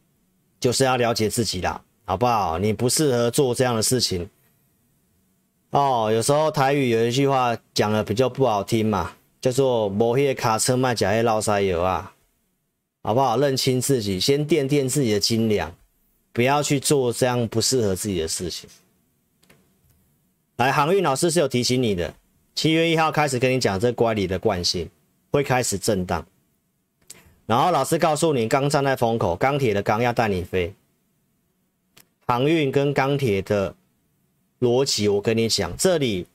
[0.59, 2.59] 就是要了解自己啦，好不好？
[2.59, 4.29] 你不适合做这样的事情。
[5.71, 12.13] 哦，有时候台语有一句话讲的比较不好听嘛，叫做“摸黑卡车卖假黑捞塞油啊”，
[13.05, 13.37] 好不好？
[13.37, 15.73] 认清自己，先掂掂自己的斤两，
[16.33, 18.69] 不要去做这样不适合自己的事情。
[20.57, 22.13] 来，航运老师是有提醒你的，
[22.57, 24.91] 七月一号开始跟你讲这乖离的惯性
[25.31, 26.27] 会开始震荡，
[27.53, 30.73] 然后老师告诉你，刚站在风口，钢铁的钢要带你飞，
[32.27, 33.75] 航运跟钢铁的。
[34.61, 36.27] 逻辑，我跟你讲，这里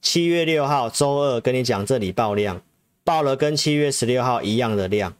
[0.00, 2.60] 七月六号周二跟你讲，这里爆量，
[3.04, 5.14] 爆了跟七月十六号一样的量。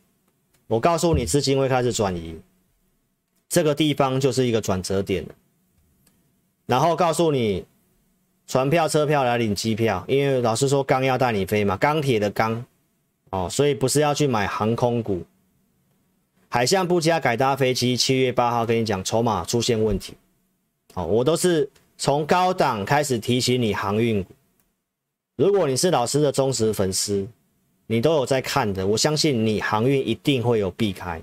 [0.67, 2.41] 我告诉你，资金会开始转移，
[3.49, 5.25] 这个地方就是一个转折点。
[6.67, 7.65] 然后告诉你，
[8.49, 12.65] 船票、车票来领机票，因为老师说钢要带你飞嘛，钢铁的钢
[13.31, 15.23] 哦，所以不是要去买航空股。
[16.55, 17.97] 海象不佳，改搭飞机。
[17.97, 20.15] 七月八号跟你讲，筹码出现问题。
[20.93, 24.33] 好，我都是从高档开始提醒你航运股。
[25.35, 27.27] 如果你是老师的忠实粉丝，
[27.89, 31.21] 你都有在看的，我相信你航运一定会有避开。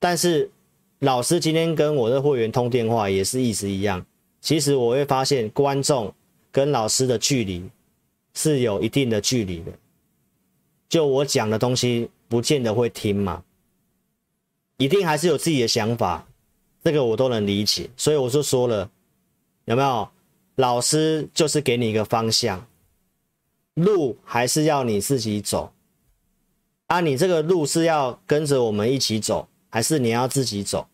[0.00, 0.50] 但是
[0.98, 4.04] 老师今天跟我的会员通电话也是意思一样。
[4.40, 6.12] 其实我会发现观众
[6.50, 7.62] 跟老师的距离
[8.34, 9.70] 是有一定的距离的。
[10.88, 13.40] 就我讲的东西，不见得会听嘛，
[14.82, 16.26] 一定还是有自己的想法，
[16.82, 17.88] 这个我都能理解。
[17.96, 18.90] 所以我就说了，
[19.66, 20.08] 有没有？
[20.56, 22.66] 老师就是给你一个方向。
[23.74, 25.72] 路还是要你自己走
[26.88, 27.00] 啊？
[27.00, 30.88] 你这个路是要跟着我们一起走，还是你要自己走？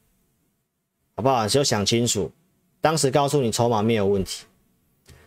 [1.17, 1.49] 好不好？
[1.49, 2.31] 就想清楚。
[2.83, 4.45] 当时告诉你筹码没有问题，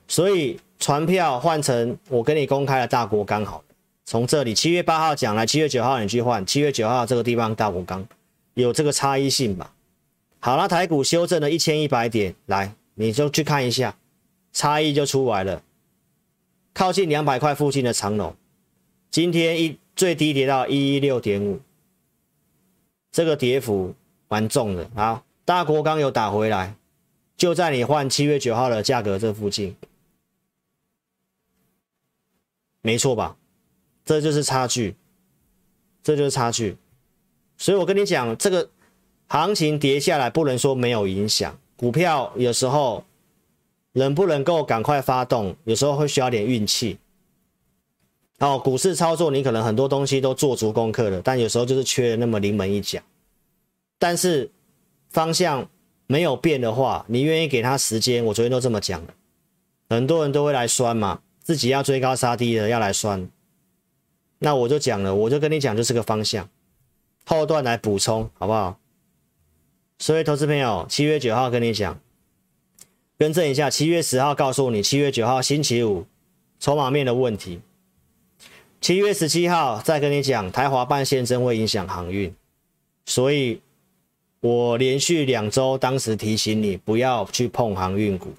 [0.08, 3.64] 所以船票换成我跟你公开的大国刚好。
[4.06, 8.06] 从这里七月八号讲来，七月九号你去换，七月九号这个地方大国刚
[8.54, 9.74] 有这个差异性吧？
[10.40, 13.98] 好了，台股修正了一千一百点，来你就去看一下，
[14.52, 15.64] 差异就出来了。
[16.74, 18.36] 靠近两百块附近的长龙，
[19.10, 21.60] 今天一最低跌到一一六点五，
[23.12, 23.94] 这个跌幅
[24.28, 24.90] 蛮重的。
[24.96, 26.76] 好，大国钢有打回来，
[27.38, 29.76] 就在你换七月九号的价格这附近，
[32.82, 33.38] 没错吧？
[34.04, 34.96] 这就是差距，
[36.02, 36.78] 这就是差距。
[37.62, 38.68] 所以我跟你讲，这个
[39.28, 43.04] 行情跌下来不能说没有影响，股票有时候。
[43.94, 45.54] 能不能够赶快发动？
[45.66, 46.98] 有时候会需要点运气。
[48.40, 53.02] 哦，股市操作你可能很多东西都做足功课了，但有时候就是缺了那么临门一脚。
[54.00, 54.50] 但是
[55.10, 55.70] 方向
[56.08, 58.24] 没有变的话，你愿意给他时间？
[58.24, 59.14] 我昨天都这么讲了。
[59.90, 63.30] 很多人都会来酸嘛，自己要追高杀低的要来酸。
[64.40, 66.50] 那我就讲了，我就跟你讲，就是个方向，
[67.26, 68.78] 后段来补充，好不好？
[70.00, 72.00] 所以投资朋友，七月九号跟你讲。
[73.18, 76.08] 更正一下，七月十号告诉你，七月九号星期五
[76.60, 77.62] 筹码面的问题。
[78.82, 82.34] 七月十七号再跟你讲，台华半线真会影响航运，
[83.06, 83.62] 所以
[84.40, 88.34] 我连续两周当时提醒你不要去碰航运股，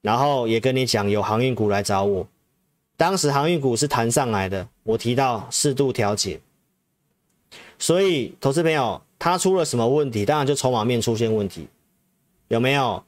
[0.00, 2.24] 然后也跟你讲有航运股来找我，
[2.96, 6.40] 当时航运股是弹上来的，我提到适度调节，
[7.78, 10.24] 所以投资朋友他出了什么问题？
[10.24, 11.68] 当然就筹码面出现问题，
[12.48, 13.02] 有没有？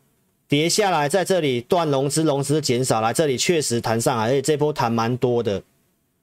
[0.49, 5.63] 跌下来，在这里断融资，融资减少，来这里确实弹上来，而且这波弹蛮多的。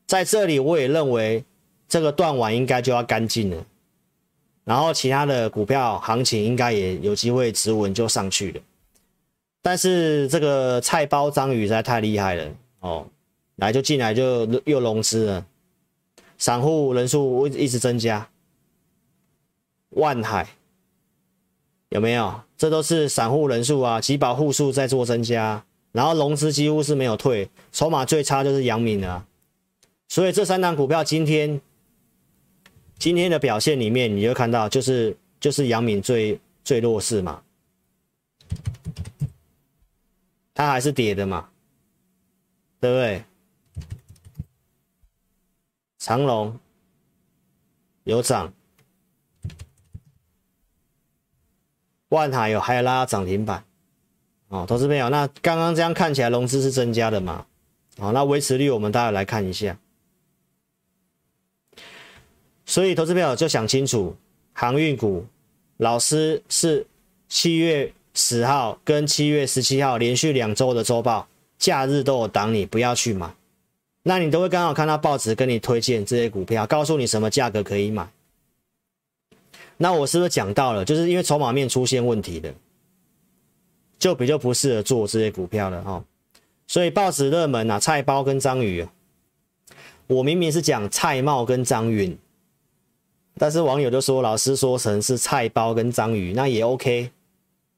[0.06, 1.46] 在这里，我也认为
[1.88, 3.66] 这个断完应该就要干净了。
[4.66, 8.60] 然后其他的股票行情应该也有机会止稳就上去了。
[9.62, 13.08] 但是这个菜包章鱼实在太厉害了哦，
[13.56, 15.46] 来就进来就又融资了，
[16.38, 18.28] 散户人数一直增加，
[19.98, 20.48] 万海。
[21.90, 22.42] 有没有？
[22.58, 29.26] 这都是散户人数啊，集保户数在做增加，然后融资几乎是没有退，筹码最差就是阳明了。
[30.10, 31.62] 所以这三档股票今天
[32.98, 37.42] 今天的表现里面，你就看到就是就是阳明最最弱势嘛，
[40.54, 41.48] 它还是跌的嘛，
[42.82, 43.24] 对不对？
[46.00, 46.60] 长荣
[48.04, 48.52] 有涨。
[52.10, 53.64] 万海有还有拉涨停板，
[54.48, 57.46] 哦，投资朋友，那刚刚这样看起来融资是增加的嘛？
[57.98, 59.78] 哦，那维持率我们大家来看一下。
[62.66, 64.16] 所以投资朋友就想清楚，
[64.54, 65.26] 航运股
[65.78, 66.86] 老师是
[67.28, 73.34] 七月十号跟七月十七号连续两周的周报，假日都有挡你，不要去买。
[74.04, 78.08] 那你都会刚好看到报纸跟你推荐这些股票，告诉你什么价格可以买。
[79.78, 80.84] 那我是不是讲到了？
[80.84, 82.54] 就是因为筹码面出现问题的，
[84.00, 86.04] 就比较不适合做这些股票了哈。
[86.66, 88.86] 所以报纸热门啊，菜包跟章鱼，
[90.08, 92.18] 我明明是讲蔡茂跟张允，
[93.38, 97.12] 但是网友就说老师说成是菜包跟章鱼，那也 OK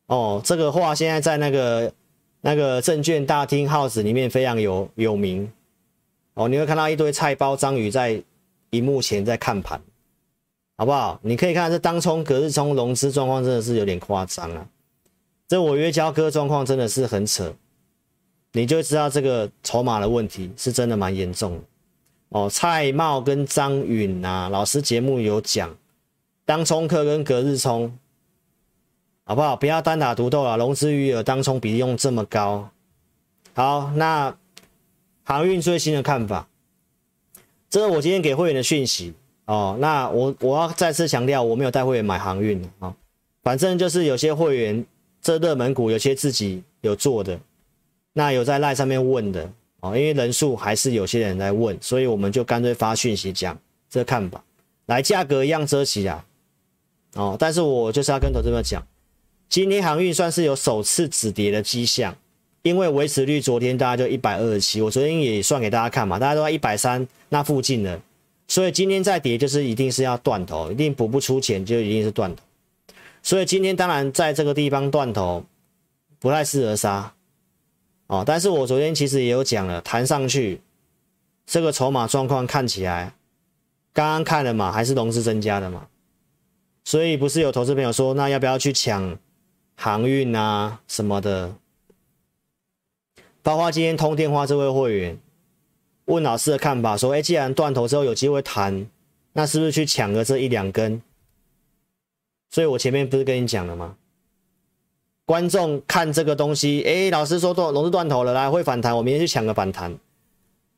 [0.07, 0.41] 哦。
[0.43, 1.93] 这个话现在在那个
[2.41, 5.51] 那个证券大厅号子里面非常有有名
[6.35, 8.23] 哦，你会看到一堆菜包章鱼在
[8.69, 9.79] 荧幕前在看盘。
[10.79, 11.19] 好不好？
[11.23, 14.65] 你可以看这当冲、隔日冲融资状况真的是有点夸张啊！
[15.45, 17.53] 这违约交割状况真的是很扯。
[18.53, 21.61] 你就知道这个筹码的问题是真的蛮严重
[22.29, 22.49] 哦。
[22.49, 25.75] 蔡茂跟张允啊，老师节目有讲，
[26.45, 27.93] 当冲客跟隔日冲，
[29.25, 29.57] 好不好？
[29.57, 32.69] 不要单打独斗了，融资余额当冲比例用这么高。
[33.53, 34.33] 好，那
[35.25, 36.47] 航运最新的看法，
[37.69, 39.13] 这是我今天给会员的讯息
[39.49, 39.77] 哦。
[39.79, 42.95] 那我我要再次强调，我没有带会员买航运啊、哦，
[43.43, 44.85] 反正就是有些会员
[45.21, 47.39] 这热门股，有些自己有做的，
[48.13, 49.49] 那有在赖上面问的
[49.81, 53.57] 哦，因为人数还是有些人在问，所以我们就干脆发讯息讲
[53.89, 54.43] 这看法。
[54.85, 56.23] 来，价格一样遮起啊，
[57.15, 58.85] 哦，但是我就是要跟投资们讲，
[59.49, 62.15] 今天航运算是有首次止跌的迹象。
[62.61, 67.97] 因为维持率昨天大概就一百二十七，我昨天也算给大家看嘛，大家都在一百三那附近了，
[68.49, 72.43] 所以今天再跌就是一定是要断头，一定补不出钱就一定是断头，
[73.21, 75.45] 所以今天当然在这个地方断头
[76.17, 77.13] 不太适合杀。
[78.07, 80.59] 哦，但是我昨天其实也有讲了，弹上去
[81.45, 83.13] 这个筹码状况看起来，
[83.93, 85.87] 刚刚看了嘛，还是融资增加的嘛，
[86.83, 89.15] 所以不是有投资朋友说，那要不要去抢
[89.75, 91.55] 航运啊什么的？
[93.43, 95.19] 包括今天通电话这位会员
[96.09, 98.85] 问老师的看法，说：“哎，既然断头之后有机会弹，
[99.33, 101.01] 那是不是去抢个这一两根？”
[102.51, 103.95] 所以我前面不是跟你讲了吗？
[105.25, 109.95] 观众看这个东西，哎，老师说断融资断头了，来会反弹，我明天去抢个反弹，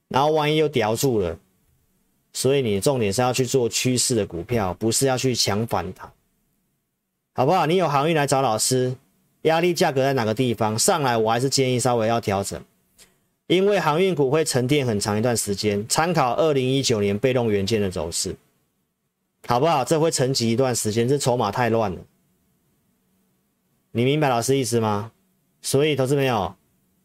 [0.10, 1.38] 然后万一又叼住了，
[2.34, 6.12] 所以你重点是要去做趋势的股票，不是要去抢反弹，
[7.34, 7.66] 好不好？
[7.66, 8.96] 你有航运来找老师。
[9.44, 11.18] 压力价格在哪个地方上来？
[11.18, 12.64] 我还是建议稍微要调整，
[13.52, 15.86] 因为航运股会沉淀很长一段时间。
[15.90, 18.34] 参考二零一九年被动元件的走势，
[19.46, 19.84] 好不好？
[19.84, 21.98] 这会沉寂一段时间，这筹码太乱了。
[23.92, 25.12] 你明白老师意思吗？
[25.62, 26.56] 所以，投资朋友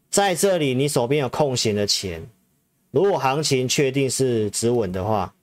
[0.09, 2.25] 在这里，你手边有空闲的钱，
[2.91, 5.33] 如果行情确定是止稳的话，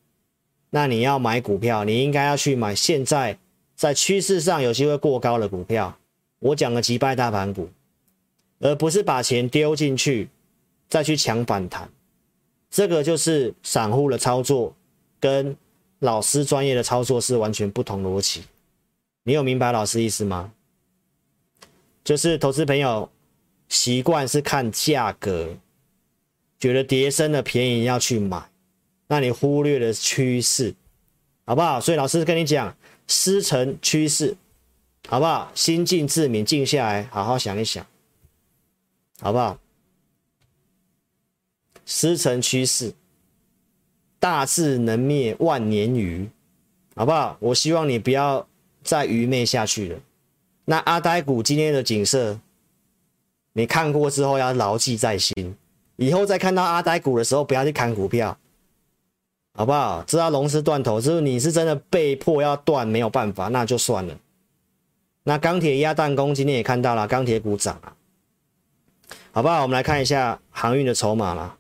[0.71, 3.37] 那你要买股票，你应该要去买现在
[3.77, 5.99] 在趋势上有机会过高的股票。
[6.39, 7.69] 我讲了击败大盘股，
[8.61, 10.31] 而不是把钱丢进去
[10.95, 11.91] 再去抢反弹，
[12.71, 14.73] 这个就是散户的操作
[15.19, 15.57] 跟
[15.99, 18.45] 老师专业的操作是完全不同逻辑。
[19.25, 20.53] 你有明白老师意思吗？
[22.05, 23.11] 就是投资朋友
[23.69, 25.57] 习惯是看价格，
[26.61, 28.49] 觉得跌深的便宜要去买，
[29.09, 30.77] 那你忽略了趋势，
[31.45, 31.81] 好不好？
[31.81, 32.77] 所以老师跟你讲，
[33.09, 34.37] 师承趋势。
[35.09, 35.51] 好不好？
[35.57, 37.85] 心静自明，静下来，好好想一想，
[39.21, 39.59] 好不好？
[41.87, 42.93] 师承趋势，
[44.19, 46.29] 大智能灭，万年愚，
[46.97, 47.37] 好不好？
[47.41, 48.47] 我希望你不要
[48.83, 50.01] 再愚昧下去了。
[50.65, 52.41] 那阿呆股今天的景色，
[53.53, 55.57] 你看过之后要牢记在心，
[55.97, 58.39] 以后再看到阿呆股的时候，不要去砍股票，
[59.55, 60.03] 好不好？
[60.05, 64.17] 知道龙是断头，就是你是真的被迫要断，没有办法，那就算了。
[65.25, 67.95] 那钢铁压弹弓今天也看到了，钢铁股涨啊，
[69.33, 69.63] 好不好？
[69.63, 71.57] 我们来看一下航运的筹码啦。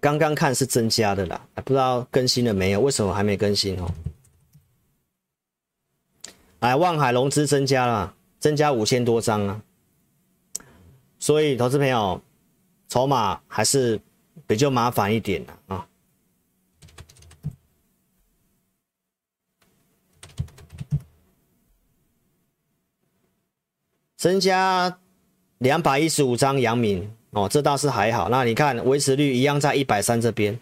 [0.00, 2.80] 刚刚看是增加的啦，不知道更新了没有？
[2.80, 3.90] 为什么还没更新哦？
[6.60, 9.62] 来，望海融资增加了，增加五千多张啊，
[11.18, 12.20] 所以投资朋友。
[12.90, 14.00] 筹码还是
[14.46, 15.86] 比较麻烦一点的啊，
[24.16, 24.98] 增加
[25.58, 28.28] 两百一十五张阳明哦，这倒是还好。
[28.28, 30.58] 那你看维持率一样在一百三这边，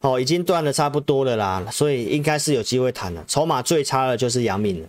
[0.00, 3.24] 哦，已经断的差不多了啦，所以应该是有机会谈了。
[3.26, 4.88] 筹码最差的就是杨敏了。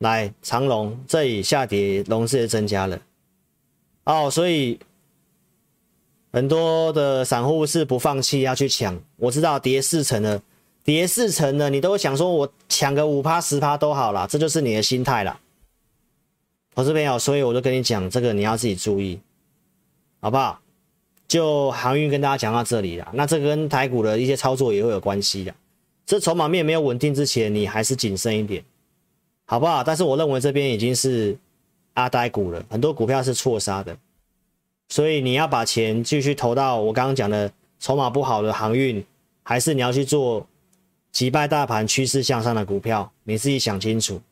[0.00, 3.00] 来长荣这里下跌，龙是增加了
[4.04, 4.78] 哦，所以
[6.32, 8.98] 很多的散户是不放弃要去抢。
[9.16, 10.42] 我知道跌四成了，
[10.82, 15.38] 跌四成了，你都想说，我抢个五趴十趴都好啦，这就是你的心态啦。
[16.80, 19.20] 我这边有，所以我就跟你讲，这个你要自己注意，
[20.20, 20.58] 好不好？
[21.28, 25.54] 就航运跟大家讲到这里了，那这跟台股的一些操作也会有关系的。
[26.06, 28.64] 这筹码面没有稳定之前，你还是谨慎一点。
[29.44, 29.84] 好不好？
[29.84, 31.36] 但是我认为这边已经是
[31.92, 33.94] 阿呆股了，很多股票是错杀的，
[34.88, 39.04] 所以你要把钱继续投到我刚刚讲的筹码不好的航运，
[39.42, 40.46] 还是你要去做
[41.12, 43.12] 击败大盘趋势向上的股票？
[43.24, 44.22] 你自己想清楚。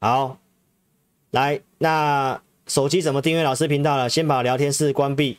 [0.00, 0.36] 好，
[1.30, 4.08] 来，那手机怎么订阅老师频道了？
[4.08, 5.38] 先把聊天室关闭，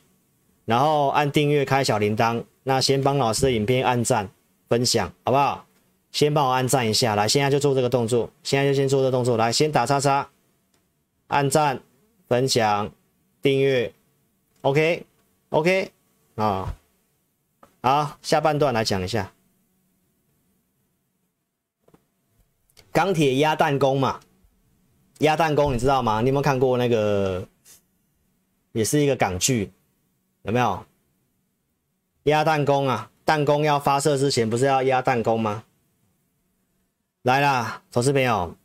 [0.65, 2.43] 然后按订阅，开小铃铛。
[2.63, 4.29] 那先帮老师的影片按赞、
[4.69, 5.65] 分享，好不好？
[6.11, 10.29] 先帮我按赞一下，来，现在就做这个动作，现在就先做这动作，来，先打叉叉，
[11.27, 11.81] 按赞、
[12.27, 12.91] 分享、
[13.41, 13.93] 订阅
[14.61, 15.91] ，OK，OK，
[16.35, 16.75] 啊，
[17.81, 19.31] 好，下半段来讲一下。
[22.91, 24.19] 钢铁鸭蛋功嘛，
[25.21, 26.21] 鸭蛋功你知道吗？
[26.21, 27.47] 你有没有看过那个？
[28.73, 29.69] 也是一个港剧，
[30.43, 30.85] 有没有？
[32.23, 35.63] 鸭弹弓啊，弹弓要发射之前不是要压弹弓吗？
[37.23, 38.55] 来啦，投资朋友，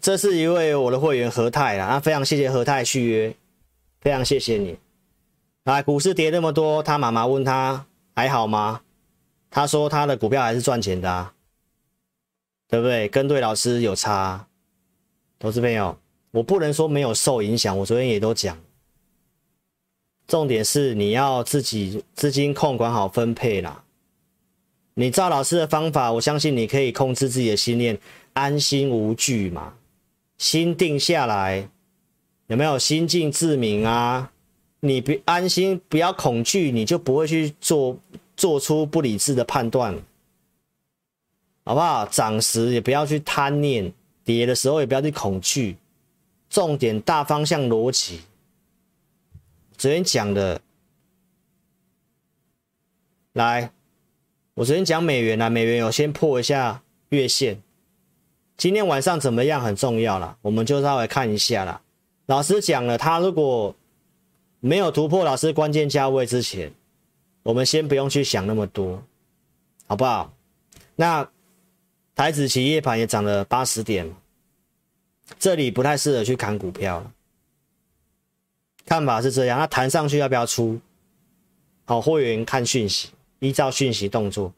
[0.00, 3.36] 这是一位我的会员何泰，啊，非常谢谢何泰续约，
[4.00, 4.78] 非常谢谢你。
[5.64, 7.84] 来，股市跌那么多，他妈妈问他
[8.16, 8.80] 还好吗？
[9.50, 11.34] 他说他的股票还是赚钱的啊，
[12.66, 13.06] 对不对？
[13.08, 14.47] 跟对老师有差，
[15.38, 15.96] 投资朋友，
[16.32, 18.58] 我不能说没有受影响，我昨天也都讲。
[20.26, 23.84] 重点是你要自己资金控管好分配啦。
[24.94, 27.96] 你照老师的方法，我相信你可以控制自己的心念，
[28.32, 29.74] 安心无惧嘛，
[30.38, 31.68] 心定下来，
[32.48, 34.32] 有没有心静自明啊？
[34.80, 37.96] 你别安心，不要恐惧，你就不会去做
[38.36, 39.96] 做出不理智的判断，
[41.64, 42.04] 好不好？
[42.06, 43.92] 涨时也不要去贪念，
[44.28, 45.78] 跌的时候也不要去恐惧，
[46.50, 48.20] 重点大方向逻辑。
[49.78, 50.60] 昨天讲的，
[53.32, 53.72] 来，
[54.52, 57.62] 我昨天讲美元啊，美元有先破一下月线，
[58.58, 61.80] 今天晚上怎么样很重要了，我们就稍微看一下啦。
[62.26, 63.74] 老师讲了，他如果
[64.60, 66.70] 没有突破老师关键价位之前，
[67.44, 69.02] 我们先不用去想那么多，
[69.86, 70.30] 好不好？
[70.96, 71.30] 那
[72.18, 74.12] 台子期夜盘也涨了八十点，
[75.38, 77.12] 这里不太适合去砍股票了。
[78.84, 80.80] 看法是这样，那弹上去要不要出？
[81.84, 84.52] 好，会员看讯息，依照讯息动作。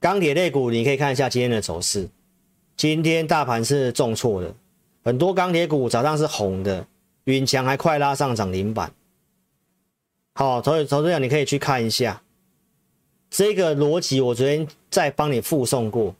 [0.00, 2.08] 钢铁类股，你可以看一下今天的走势。
[2.76, 4.52] 今天大盘是重挫的，
[5.04, 6.84] 很多钢铁股早上是红的，
[7.26, 8.92] 云强还快拉上涨停板。
[10.36, 12.20] 好，投投资者你可以去看一下
[13.30, 16.14] 这个逻辑，我昨天再帮你附送过，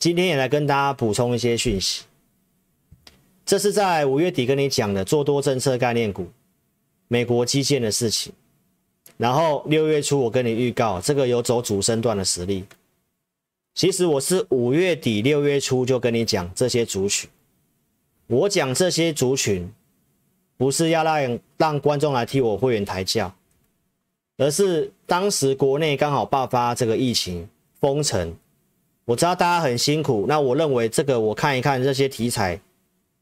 [0.00, 2.02] 今天也来跟大家补充一些讯息。
[3.46, 6.26] 这是在五月底跟你讲的做多政策概念股，
[7.06, 8.32] 美国基建的事情。
[9.16, 12.64] 然后六月初我跟你预告，这个有走主升段的实力。
[13.74, 17.30] 其实我是五月底六月初就跟你讲这些族群。
[18.26, 19.72] 我讲这些族群，
[20.56, 23.32] 不是要让让观众来替我会员抬轿，
[24.42, 27.48] 而是当时国内刚好爆发这个疫情
[27.80, 28.36] 封城，
[29.04, 30.26] 我知道大家很辛苦。
[30.28, 32.60] 那我认为这个我看一看这些题材。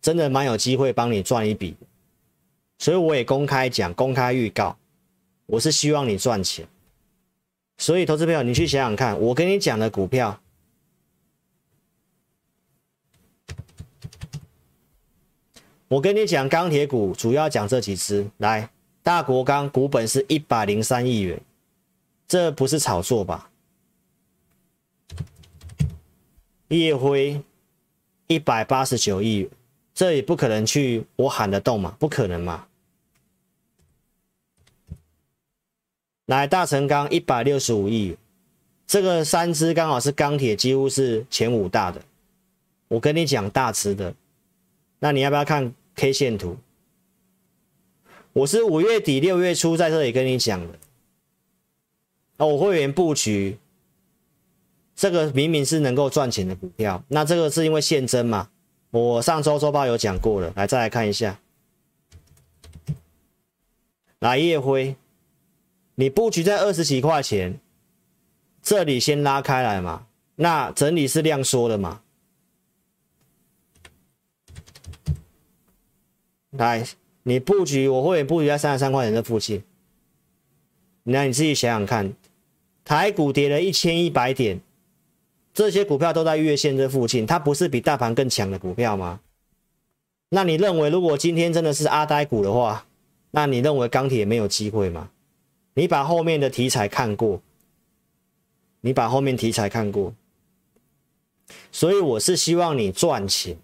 [0.03, 1.77] 真的蛮有机会帮你赚一笔，
[2.79, 4.75] 所以我也公开讲、公开预告，
[5.45, 6.67] 我是希望你赚钱。
[7.77, 10.41] 所以，投资朋友，你去想想看，我跟你讲的股票，
[15.89, 18.27] 我跟你讲钢铁股，主要讲这几只。
[18.39, 18.71] 来，
[19.03, 21.41] 大国钢股本是一百零三亿元，
[22.29, 23.51] 这不是炒作吧？
[26.69, 27.43] 烨辉
[28.27, 29.51] 一百八十九亿元。
[29.93, 31.95] 这也不可能去，我喊得动嘛？
[31.99, 32.67] 不可能嘛！
[36.27, 38.17] 来，大成钢一百六十五亿，
[38.87, 42.01] 这个三只刚好是钢铁，几乎是前五大的。
[42.89, 44.15] 我跟你讲大只的，
[45.01, 46.57] 那你要不要看 K 线图？
[48.33, 50.79] 我是五月底六月初在这里跟你讲的。
[52.37, 53.59] 哦，我会员布局，
[54.95, 58.51] 这个明明是能够赚钱的股票，那这个是因为现增嘛？
[58.91, 61.41] 我上周周报有讲过了，来再来看一下。
[64.21, 64.97] 来烨辉，
[65.97, 67.59] 你布局在二十几块钱，
[68.63, 70.07] 这里先拉开来嘛，
[70.37, 72.03] 那整理是量缩的嘛。
[76.51, 76.87] 来，
[77.23, 79.63] 你布局我会布局在三十三块钱这附近，
[81.05, 82.13] 那你自己想想看，
[82.85, 84.61] 台股跌了一千一百点。
[85.53, 89.21] 这些股票都在月线这附近，它不是比大盘更强的股票吗？
[90.31, 92.87] 那你认为，如果今天真的是阿呆股的话，
[93.33, 95.11] 那你认为钢铁没有机会吗？
[95.75, 97.43] 你把后面的题材看过，
[98.81, 100.15] 你把后面题材看过，
[101.73, 103.57] 所以我是希望你赚钱，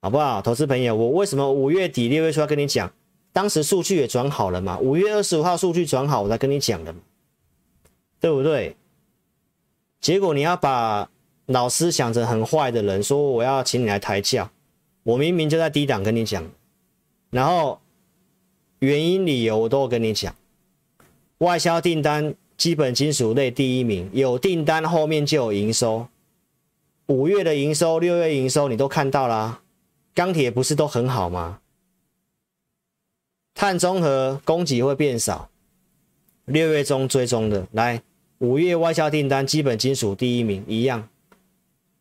[0.00, 0.94] 好不好，投资朋友？
[0.94, 2.92] 我为什么五月底六月初要跟你讲？
[3.32, 7.00] 当时数据也转好了嘛，五月二十五号数据转好，我才跟你讲的嘛，
[8.20, 8.76] 对不对？
[10.00, 11.10] 结果你要把
[11.46, 14.50] 老师想着很坏的人说，我要请你来抬轿，
[15.02, 16.44] 我明明就在低档跟你讲，
[17.30, 17.80] 然后
[18.78, 20.34] 原因理由我都有跟你讲，
[21.38, 26.06] 外销订单基本金属类第一名，有订单后面就有营收，
[27.06, 29.60] 五月的营收、六月营收你都看到啦，
[30.14, 31.60] 钢铁不是都很好吗？
[33.54, 35.50] 碳中和供给会变少，
[36.44, 38.02] 六月中追踪的来，
[38.38, 41.08] 五月外销订单基本金属第一名一样，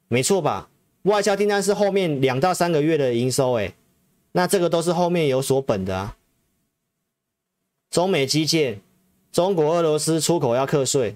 [0.07, 0.69] 没错吧？
[1.03, 3.73] 外销订单是后面两到三个月的营收，诶，
[4.33, 6.17] 那这个都是后面有所本的啊。
[7.89, 8.81] 中美基建，
[9.31, 11.15] 中国俄罗斯出口要课税，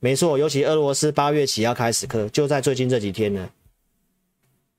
[0.00, 3.50] 没错，尤其俄罗斯八月起要开始课，就在最近这几天呢。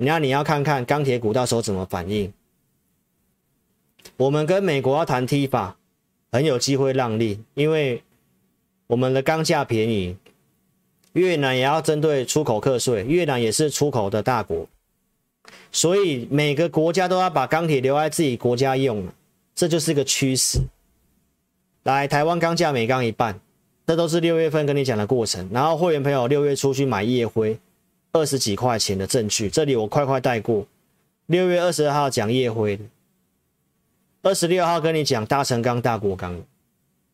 [0.02, 2.34] 你要你要看看钢铁股到时候怎么反应。
[4.18, 5.78] 我们跟美国要谈 T 法
[6.32, 8.02] 很有机会让利，因为
[8.88, 10.18] 我们的钢价便宜。
[11.14, 14.68] 越南也要针对出口课税，越南也是出口的大国，
[15.72, 19.08] 所以每个国家都要把钢铁留在自己国家用，
[19.56, 20.60] 这就是一个趋势。
[21.82, 23.40] 来，台湾钢价每钢一半，
[23.88, 25.50] 这都是六月份跟你讲的过程。
[25.52, 27.58] 然后会员朋友六月初去买夜辉，
[28.12, 30.66] 二十几块钱的证据，这里我快快带过。
[31.28, 32.84] 六月二十二号讲烨辉的，
[34.24, 36.42] 二十六号跟你讲大成钢、大国钢，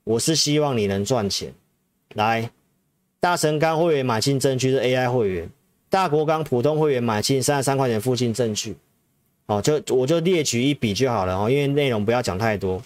[0.04, 1.54] 我是希望你能赚钱。
[2.14, 2.50] 来。
[3.18, 5.50] 大成钢会员买进证据是 AI 会员，
[5.90, 8.76] 大国钢普通会员买进三十三块钱附近证据，
[9.48, 12.80] 哦，就我就列举一笔就好了哦，因为内容不要讲太多。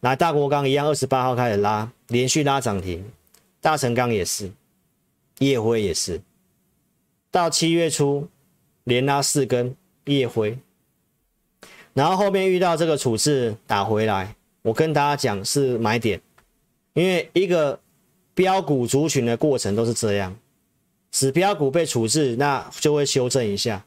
[0.00, 3.02] 来，大国钢一样，二十八号开始拉，连续拉涨停，
[3.62, 4.50] 大成钢也是，
[5.38, 6.20] 烨辉也是，
[7.30, 8.28] 到七月初
[8.84, 9.74] 连拉四根
[10.04, 10.58] 夜辉，
[11.94, 16.20] 然后后面遇到这个处置打回来，我跟大家讲是买点，
[16.94, 17.80] 因为一个。
[18.34, 20.36] 标股族群的过程都是这样，
[21.10, 23.84] 指标股被处置，那就会修正一下，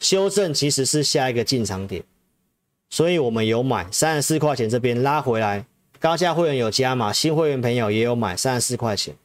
[0.00, 2.04] 修正其实是下一个进场点，
[2.90, 5.64] 所以我们有买三十四块钱这边拉回来，
[5.98, 9.16] 高价会员有加码，新会员朋友也有买三十四块钱，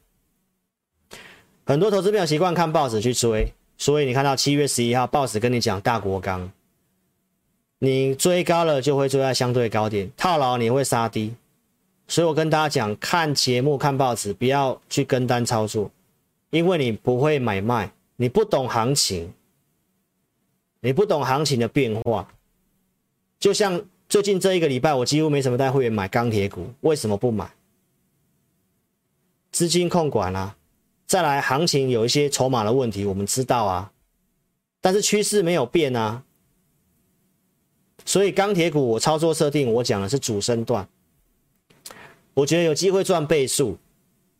[1.70, 6.52] 很多投资朋友习惯看报纸去追，所以你看到七月十一号报纸跟你讲大国钢，
[7.78, 11.36] 你追高了就会追在相对高点，套牢你会杀低。
[12.08, 15.92] 所以我跟大家讲，看节目、看报纸，不要去跟单操作，
[16.50, 19.32] 因为你不会买卖，你不懂行情，
[20.80, 22.34] 你不懂行情的变化。
[23.40, 27.48] 就像最近这一个礼拜，我几乎没什么带会员买钢铁股，为什么不买？
[29.52, 30.56] 资金控管啊，
[31.10, 33.92] 再来行情有一些筹码的问题，我们知道啊，
[34.80, 36.22] 但是趋势没有变啊。
[38.06, 40.88] 所以钢铁股我操作设定，我讲的是主升段。
[42.36, 43.80] 我觉得有机会赚倍数，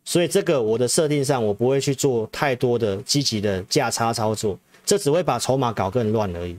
[0.04, 6.56] 所以这个我的设定上，我不会去做太多的积极的价差操作，这只会把筹码搞更乱而已。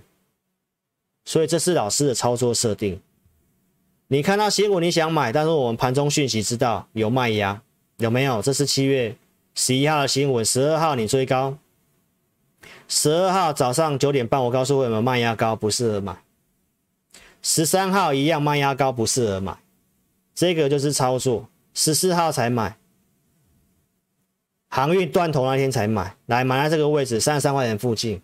[1.24, 3.00] 所以这是老师的操作设定。
[4.10, 7.62] 你看到新闻你想买，但是我们盘中讯息知道有卖压，
[8.00, 8.42] 有没有？
[8.42, 9.16] 这是七月
[9.54, 11.58] 十一号的新闻，十二号你追高，
[12.88, 16.18] 十二号早上九点半我告诉会员们卖压高不适合买，
[17.42, 19.58] 十三号一样卖压高不适合买。
[20.34, 22.78] 这个就是操作，十四号才买，
[24.70, 28.22] 航运断头那天才买，来买在这个位置三十三块钱附近，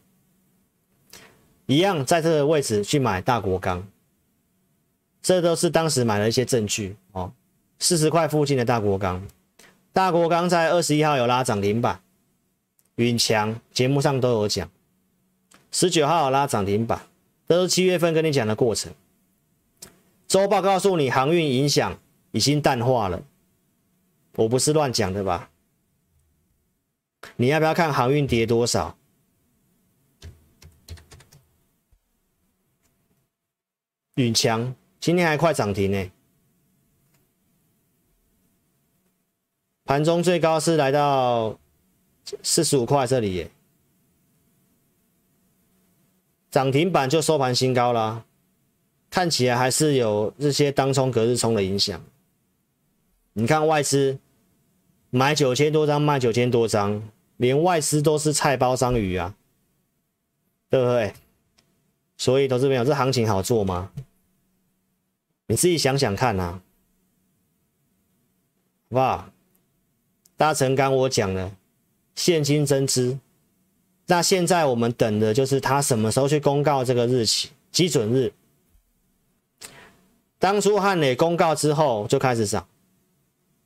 [1.66, 3.86] 一样在这个位置去买大国钢，
[5.22, 7.32] 这都是当时买了一些证据哦，
[7.78, 9.22] 四十块附近的大国钢，
[9.98, 12.00] 大国刚在二十一号有拉涨停板，
[12.98, 14.70] 允强节目上都有讲，
[15.72, 17.02] 十九号有拉涨停板，
[17.48, 18.94] 都是七月份跟你讲的过程。
[20.28, 21.98] 周报告诉你航运影响
[22.30, 23.24] 已经淡化了，
[24.36, 25.50] 我不是乱讲的吧？
[27.36, 28.96] 你要不要看航运跌多少？
[34.14, 36.12] 允强今天还快涨停呢，
[39.88, 41.58] 盘中最高是来到
[42.44, 43.50] 四十五块这里耶，
[46.52, 48.26] 涨停板就收盘新高啦。
[49.10, 52.04] 看起来还是有这些当冲隔日冲的影响。
[53.32, 54.20] 你看外资
[55.10, 57.02] 买九千多张，卖九千多张，
[57.38, 59.34] 连外资都是菜包章鱼啊，
[60.70, 61.14] 对不对？
[62.18, 63.90] 所以投资朋友，这行情好做吗？
[65.48, 66.62] 你自己想想看呐、啊，
[68.90, 69.30] 好不好？
[70.38, 71.52] 大成刚我讲了，
[72.14, 73.18] 现金增资，
[74.06, 78.32] 那现在我们等的就是他什么时候去公告这个日期基准日。
[80.38, 82.68] 当初汉磊公告之后就开始涨，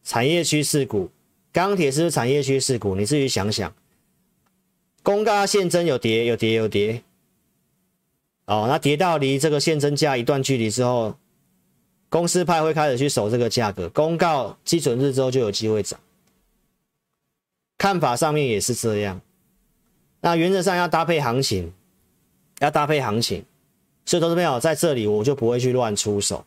[0.05, 1.09] 产业趋势股，
[1.51, 2.95] 钢铁是不是产业趋势股？
[2.95, 3.74] 你自己想想，
[5.03, 7.03] 公告现增有跌有跌有跌，
[8.45, 11.17] 哦，那跌到离这个现增价一段距离之后，
[12.07, 15.99] 公司派会开始去守这个价格，公告基准日之后就有机会涨。
[17.82, 19.20] 看法上面也是这样，
[20.20, 21.74] 那原则上要搭配行情，
[22.60, 23.44] 要搭配行情，
[24.06, 26.46] 所以投资朋友在这里我就不会去乱出手，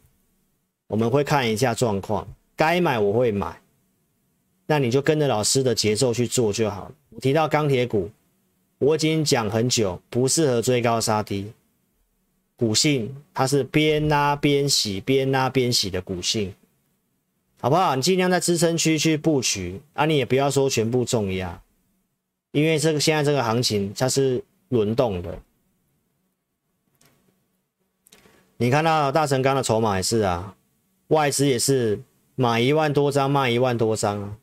[0.86, 2.24] 我们会看一下状况，
[2.54, 3.60] 该买我会买，
[4.66, 6.94] 那你就跟着老师的节奏去做就好了。
[7.20, 8.08] 提到钢铁股，
[8.78, 11.50] 我已经讲很久，不适合追高杀低。
[12.54, 16.54] 股性它是边拉边洗，边拉边洗的股性，
[17.64, 17.96] 好不好？
[17.96, 21.62] 你尽量在支撑区去布局啊，你也不要说全部重压，
[22.50, 25.38] 因为这个现在这个行情它是轮动的。
[28.58, 30.54] 你看到大成钢的筹码也是啊，
[31.08, 31.98] 外资也是
[32.34, 34.36] 买一万多张，卖一万多张啊。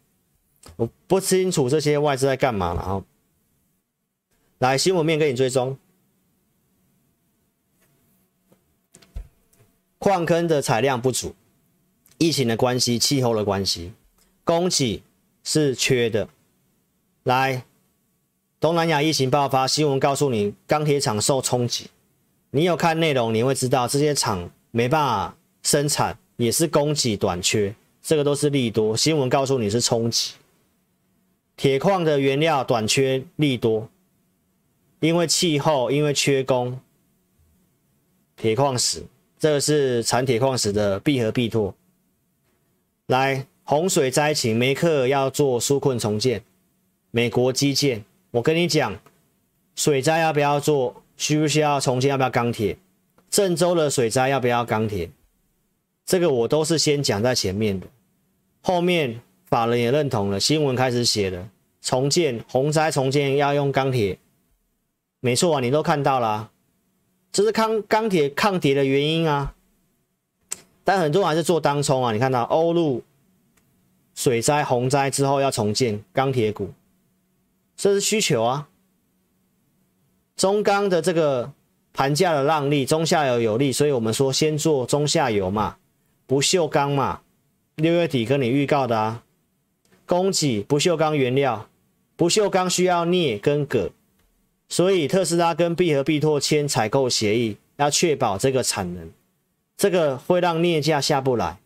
[0.78, 3.06] 我不清楚这些外资在干嘛了啊。
[4.58, 5.78] 来，新闻面给你追踪。
[10.00, 11.36] 矿坑的采量不足，
[12.22, 13.94] 疫情的关系，气候的关系，
[14.44, 15.02] 供给
[15.44, 16.30] 是缺的。
[17.24, 17.66] 来，
[18.60, 21.88] 东南亚疫情爆发，新闻告诉你钢铁厂受冲击。
[22.52, 28.96] 你有看内容，你会知道这些厂没办法生产，也是供给短缺，这个都是利多。
[28.96, 30.34] 新闻告诉你是冲击，
[31.58, 33.90] 铁矿的原料短缺利多，
[35.00, 36.80] 因为气候，因为缺工，
[38.36, 39.04] 铁矿石。
[39.40, 41.74] 这个是产铁矿石的必和必拓。
[43.12, 46.42] 来，洪水灾情，梅克要做纾困重建，
[47.12, 48.06] 美国基建。
[48.32, 48.98] 我跟你讲，
[49.76, 51.04] 水灾要不要做？
[51.18, 52.10] 需不需要重建？
[52.10, 52.78] 要不要钢铁？
[53.30, 55.12] 郑州的水灾要不要钢铁？
[56.06, 57.88] 这个我都是先讲在前面的，
[58.62, 61.50] 后面法人也认同了，新闻开始写了，
[61.82, 64.18] 重建洪灾重建要用钢铁，
[65.20, 66.52] 没错啊，你都看到了啊。
[67.34, 69.54] 这是钢钢铁抗跌的原因啊，
[70.84, 72.12] 但很多人还是做当冲啊。
[72.12, 73.04] 你看到欧陆
[74.16, 76.72] 水灾、洪灾之后要重建钢铁股，
[77.76, 78.68] 这是需求啊。
[80.36, 81.52] 中钢的这个
[81.94, 85.78] 盘价的让利，中下游有利，所以我们说先做中下游嘛，
[86.26, 87.22] 不锈钢嘛。
[87.76, 89.24] 六月底跟你预告的啊，
[90.06, 91.68] 供给不锈钢原料，
[92.16, 93.92] 不锈钢需要镍跟铬。
[94.68, 99.10] 所以特斯拉跟必和必拓签采购协议，要确保这个产能，
[99.82, 101.58] 这个会让镍价下不来。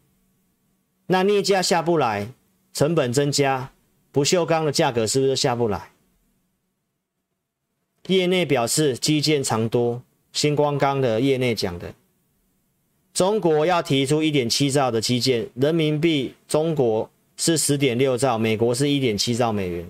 [1.08, 2.30] 那镍价下不来，
[2.72, 3.74] 成本增加，
[4.14, 5.92] 不锈钢的价格是不是下不来？
[8.08, 10.02] 业内表示基建长多，
[10.32, 11.94] 新光钢的业内讲的，
[13.14, 19.90] 中国要提出一点七兆的基建，人民币中国是十点六兆，美国是一点七兆美元，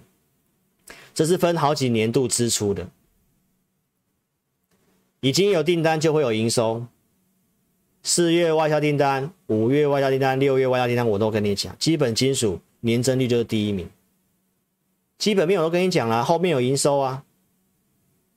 [1.14, 2.90] 这是分好几年度支出的。
[5.20, 6.88] 已经有订单就会有营收，
[8.08, 13.90] 四月外销订单、五月外销订单、六月外销订单，我都跟你讲，基本金属年增率就是第一名。
[15.18, 17.24] 基本面我都跟你讲了，后面有营收啊，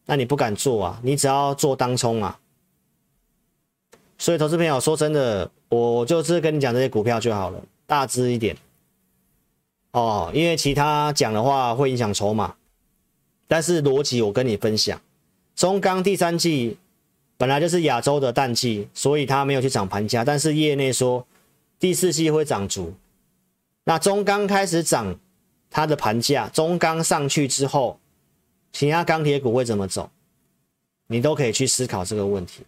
[0.06, 0.98] 那你不敢做啊？
[1.02, 2.40] 你只要做当冲啊。
[4.16, 8.56] 所以投资朋友说真的，我就是跟你讲这些股票就好了，大支一点
[9.90, 12.54] 哦，因为其他讲的话会影响筹码，
[13.46, 14.98] 但是逻辑我跟你分享。
[15.54, 16.78] 中钢第三季
[17.38, 20.24] 本来就是亚洲的淡季，所以它没有去涨盘价。
[20.24, 21.26] 但是业内说
[21.78, 22.92] 第四季会涨足。
[23.84, 25.18] 那中钢开始涨
[25.70, 27.98] 它的盘价，中钢上去之后，
[28.72, 30.10] 其他钢铁股会怎么走？
[31.06, 32.64] 你都可以去思考这个问题。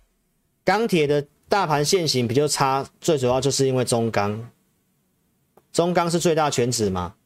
[0.64, 4.48] 钢铁的大盘线型比较差，最主要就是因为中钢，
[5.72, 7.16] 中钢是最大全值嘛，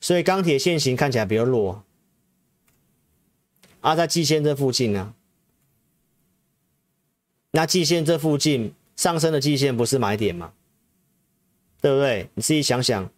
[0.00, 1.84] 所以钢铁线型看起来比较弱。
[3.80, 5.14] 啊，在季线这附近呢、
[7.56, 10.52] 那季线这附近上升的季线不是买点吗？
[11.80, 12.28] 对不对？
[12.34, 13.08] 你自己想想。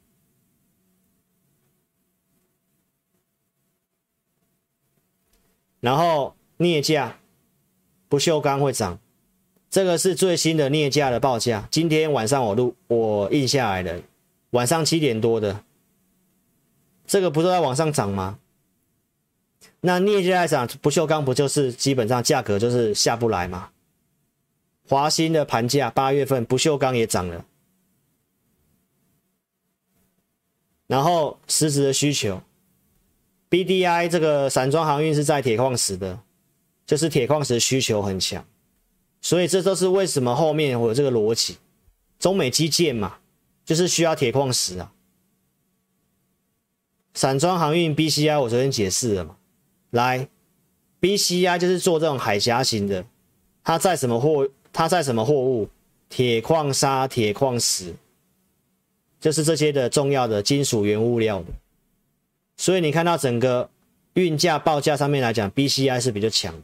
[5.80, 7.18] 然后镍价
[8.10, 8.98] 不锈钢会涨，
[9.70, 11.66] 这个是最新的镍价的报价。
[11.70, 14.02] 今天晚上我录我印下来的，
[14.50, 15.64] 晚上七点多的，
[17.06, 18.38] 这个不是在往上涨吗？
[19.80, 23.70] 那镍价在涨，不锈钢不就是基本上价格就是下不来吗？
[24.88, 27.44] 华兴的盘价八月份不锈钢也涨了，
[30.86, 32.40] 然后实质的需求
[33.50, 36.20] ，BDI 这个散装航运是在铁矿石的，
[36.86, 38.46] 就是铁矿石需求很强，
[39.20, 41.56] 所以这都是为什么后面我有这个逻辑，
[42.20, 43.18] 中美基建嘛，
[43.64, 44.92] 就是需要铁矿石啊，
[47.14, 49.36] 散装航运 BCI 我昨天解释了嘛。
[49.90, 50.28] 来
[51.00, 53.06] ，BCI 就是做这种海峡型的，
[53.64, 54.48] 它在什么货？
[54.76, 55.70] 它在什么货物？
[56.10, 57.94] 铁矿砂、铁矿石，
[59.18, 61.46] 就是这些的重要的金属原物料的。
[62.58, 63.70] 所以你看到整个
[64.12, 66.54] 运价报价上面来讲，BCI 是比较强。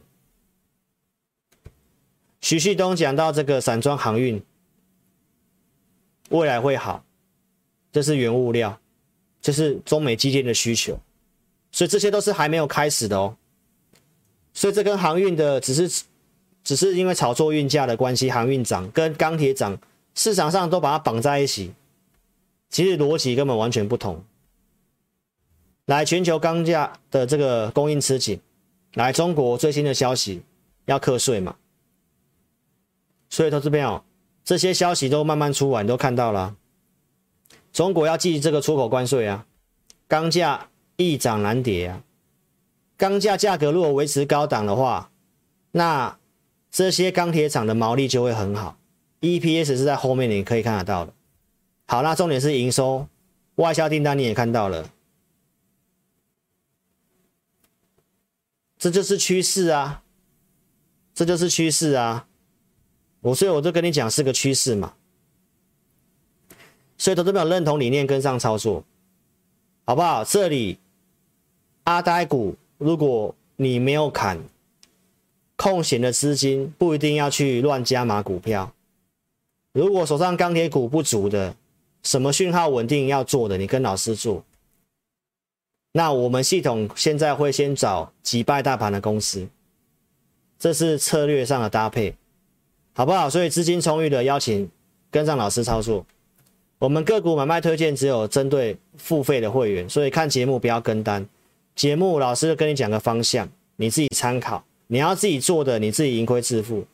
[2.39, 4.39] 徐旭东讲到这个散装航运
[6.29, 7.03] 未来会好，
[7.91, 8.79] 这是原物料，
[9.41, 10.99] 这是中美基建的需求，
[11.71, 13.35] 所以这些都是还没有开始的哦。
[14.53, 16.03] 所以这跟航运的只是
[16.63, 19.77] 只是因为炒作运价的关系，航运涨跟钢铁涨，
[20.15, 21.73] 市场上都把它绑在一起，
[22.69, 24.23] 其实逻辑根本完全不同。
[25.85, 28.39] 来，全球钢价的这个供应吃紧，
[28.93, 30.41] 来，中国最新的消息
[30.85, 31.55] 要课税嘛？
[33.29, 34.01] 所以投资朋友，
[34.45, 36.55] 这些消息都慢慢出来，你都看到了。
[37.73, 39.45] 中国要记这个出口关税啊，
[40.07, 42.03] 钢价易涨难跌啊。
[42.95, 45.09] 钢价价格如果维持高档的话，
[45.71, 46.17] 那
[46.73, 48.79] 这些钢铁厂的毛利就会很好
[49.21, 51.13] ，EPS 是在后面你可以看得到的。
[51.85, 53.07] 好，那重点是营收，
[53.57, 54.89] 外销订单你也看到了。
[58.79, 60.01] 这就是趋势啊，
[61.13, 62.27] 这就是趋势啊，
[63.21, 64.95] 我所以我就跟你讲是个趋势嘛，
[66.97, 68.83] 所以投资者认同理念跟上操作，
[69.85, 70.25] 好不好？
[70.25, 70.79] 这里
[71.83, 74.43] 阿呆股，如果你没有砍，
[75.55, 78.73] 空闲的资金不一定要去乱加码股票，
[79.71, 81.55] 如果手上钢铁股不足的，
[82.03, 84.43] 什么讯号稳定要做的，你跟老师做。
[85.93, 89.47] 那我们系统现在会先找击败大盘的公司，
[90.57, 92.15] 这是策略上的搭配，
[92.93, 93.29] 好不好？
[93.29, 94.69] 所以资金充裕的邀请
[95.11, 96.05] 跟上老师操作。
[96.79, 101.25] 我们个股买卖推荐只有针对付费的会员，所以看节目不要跟单。
[101.75, 104.65] 节目老师跟你讲个方向，你自己参考。
[104.87, 106.85] 你要自己做的，你自己盈亏自负，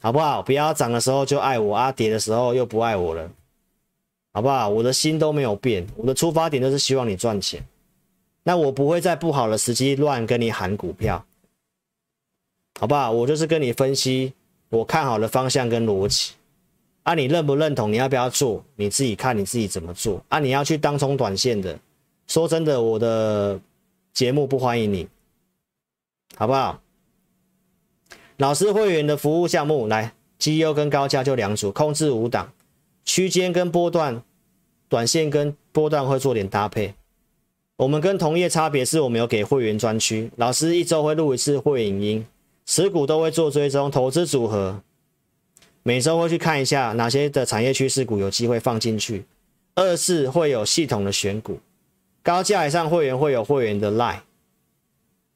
[0.00, 0.42] 好不好？
[0.42, 3.30] 不要涨的时候就爱我啊，跌的时候又不爱我了，
[4.32, 4.68] 好不好？
[4.68, 7.64] 我的心都没有变，我的出发点都是希望你赚钱。
[8.42, 11.24] 那我不会在不好的时机乱跟你喊股票，
[12.78, 13.10] 好不好？
[13.10, 14.34] 我就是跟你分析
[14.68, 16.32] 我看好的方向跟逻辑，
[17.04, 17.90] 啊，你认不认同？
[17.90, 18.62] 你要不要做？
[18.76, 20.38] 你自己看你自己怎么做啊？
[20.40, 21.78] 你要去当冲短线的，
[22.26, 23.58] 说真的，我的
[24.12, 25.08] 节目不欢迎你，
[26.36, 26.78] 好不好？
[28.36, 32.52] 老师会员的服务项目来，绩优跟高价就两组，控制五档，
[33.04, 34.22] 区间跟波段，
[34.88, 36.94] 短线跟波段会做点搭配。
[37.76, 42.26] 我们跟同业差别是我们有给会员专区，老师一周会录一次会影音，
[42.66, 44.82] 持股都会做追踪，投资组合
[45.84, 49.24] 每周会去看一下哪些的产业趋势股有机会放进去。
[49.76, 51.58] 二是会有系统的选股，
[52.22, 54.20] 高价以上会员会有会员的 line，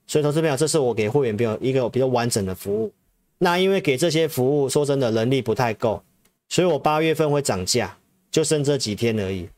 [0.08, 2.90] 所以投资朋友，这是我给会员朋友一个比较完整的服务。
[3.38, 6.02] 那因为给这些服务，说真的人力不太够，
[6.48, 7.96] 所以我八月份会涨价，
[8.30, 9.48] 就剩这几天而已。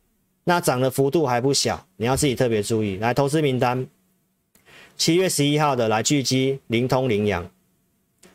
[0.45, 2.97] 那涨的幅度还不小，你要自己特别注意。
[2.97, 3.87] 来，投资名单，
[4.97, 7.49] 七月十一号的来聚集灵通、凌阳，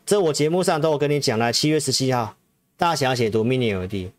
[0.05, 1.38] 这我节目上都有跟你讲。
[1.38, 2.38] 了，七月十七号
[2.78, 4.11] 大侠解读 Mini LED，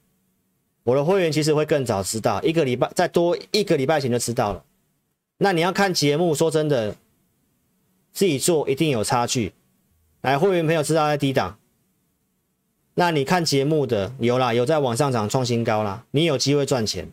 [0.84, 4.62] 我的会员其实会更早知道，一个礼拜再多一个礼拜前就知道了。
[5.38, 6.94] 那你要看节目，说真的，
[8.16, 9.52] 自己做一定有差距。
[10.22, 11.58] 来，会员朋友知道在低档，
[12.94, 17.12] 那你看节目的有啦，有在往上涨创新高啦，你有机会赚钱。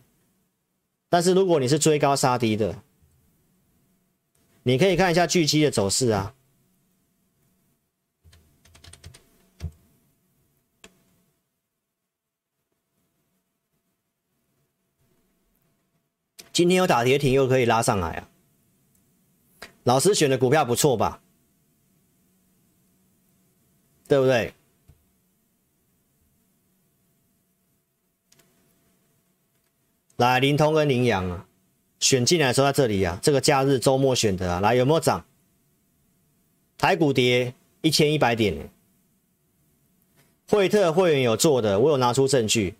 [1.09, 2.81] 但是如果你是追高杀低的，
[4.63, 6.33] 你可以看一下巨基的走势啊。
[16.53, 18.29] 今天有打跌停，又可以拉上来啊。
[19.83, 21.21] 老师选的股票不错吧？
[24.07, 24.53] 对不对？
[30.17, 31.47] 来，灵通跟凌阳啊，
[31.99, 35.25] 选进来的时候在这里啊，这个假日周末选的啊，来有没有涨？
[36.77, 38.69] 台股跌一千一百点，
[40.47, 42.75] 惠特会员有做的，我有拿出证据，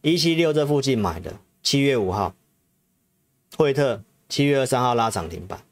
[0.00, 2.34] 一七六这附近买的，七月五号，
[3.56, 5.62] 惠特七月二三号拉涨停板，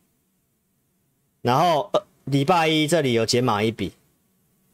[1.43, 3.93] 然后呃礼拜一这里有解码一笔，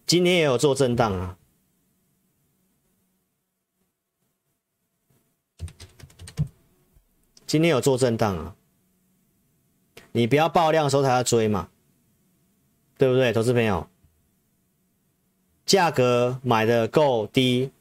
[0.07, 1.37] 今天也有做震荡啊。
[7.47, 8.55] 今天有做震荡啊，
[10.13, 11.69] 你不要爆量的时候才要追嘛，
[12.97, 13.89] 对不对，投资朋友？
[15.67, 17.73] 价格买的够低，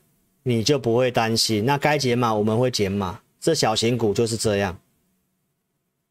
[0.41, 1.65] 你就不会担心。
[1.65, 4.79] 那该减码我们会减码，这小型股就是这样，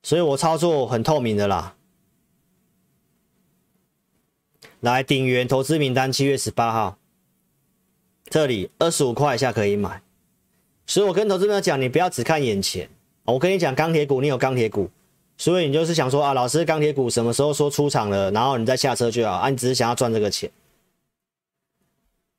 [0.03, 1.75] 所以我操作很透明的啦。
[4.81, 6.99] 来鼎元投资名单七月十八号，
[8.27, 10.01] 这里二十五块以下可以买。
[10.87, 12.89] 所以我跟投资朋友讲，你不要只看眼前。
[13.25, 14.89] 我跟你讲，钢铁股，你有钢铁股，
[15.37, 20.51] 所以你就是想说啊，老师钢铁股什么时候说出场了，然后你再下车就好啊，你只是想要赚这个钱。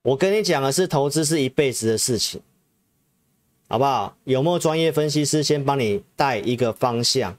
[0.01, 2.41] 我跟你讲的是，投资是一辈子的事情，
[3.67, 4.15] 好不好？
[4.23, 7.37] 有没有专业分析师先帮你带一个方向？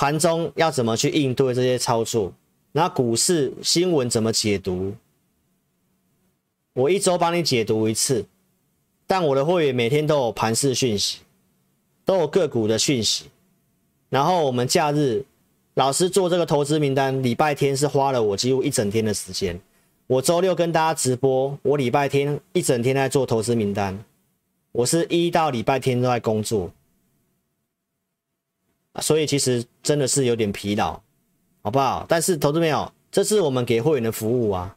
[0.00, 2.32] 盘中要怎么去应对这些操作？
[2.72, 4.94] 那股市新闻怎么解读？
[6.72, 8.24] 我一周帮你解读一次，
[9.06, 11.18] 但我的会员每天都有盘市讯息。
[12.06, 13.26] 都有个股的讯息，
[14.08, 15.22] 然后我们假日
[15.74, 19.60] 老师做这个投资名单，礼拜天是花了我几乎一整天的时间。
[20.06, 24.02] 我周六跟大家直播，我礼拜天一整天在做投资名单，
[24.72, 26.72] 我是一到礼拜天都在工作，
[29.00, 31.00] 所以其实真的是有点疲劳，
[31.62, 32.04] 好不好？
[32.08, 34.76] 但是投资朋友，这是我们给会员的服务啊。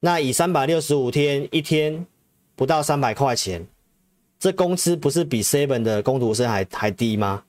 [0.00, 2.06] 那以三百六十五天，一天
[2.54, 3.66] 不到三百块钱。
[4.38, 7.44] 这工资不是比 Seven 的工读生还还低吗？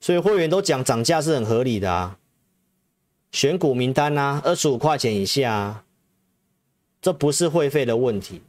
[0.00, 2.18] 所以会员都讲涨价是很合理的啊。
[3.30, 5.84] 选股名单啊，二十五块钱以下啊，
[7.02, 8.40] 这不是会费的问题，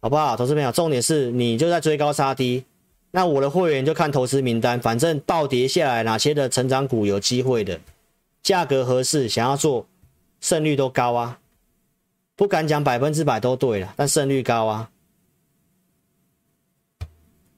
[0.00, 0.36] 好不好？
[0.36, 2.64] 投资朋友，重点是你就在追高杀低，
[3.16, 7.80] 那我的会员就看投资名单，反正暴跌下来哪些的成长股有机会的，
[8.42, 9.86] 价格合适，想要做，
[10.38, 11.38] 胜率都高啊。
[12.34, 14.90] 不敢讲百分之百都对了，但胜率高啊。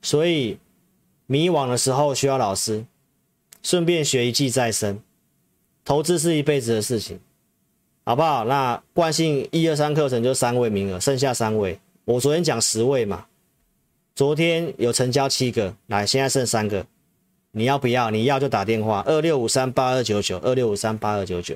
[0.00, 0.60] 所以
[1.26, 2.84] 迷惘的时候需要老师，
[3.60, 5.02] 顺便学一技在身。
[5.84, 7.18] 投资是一辈子的事情，
[8.04, 8.44] 好不好？
[8.44, 11.80] 那惯性一二三课程就三位名额，剩下三位。
[12.04, 13.26] 我昨天讲十位嘛，
[14.18, 16.84] 昨天有成交七个，来，现在剩三个。
[17.52, 18.10] 你要不要？
[18.10, 21.54] 你要就打电话二六五三八二九九二六五三八二九九。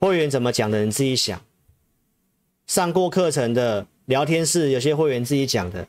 [0.00, 0.84] 会员怎么讲的？
[0.84, 1.40] 你自己想。
[2.66, 5.86] 上过课程的聊天室，有些会员自己讲的。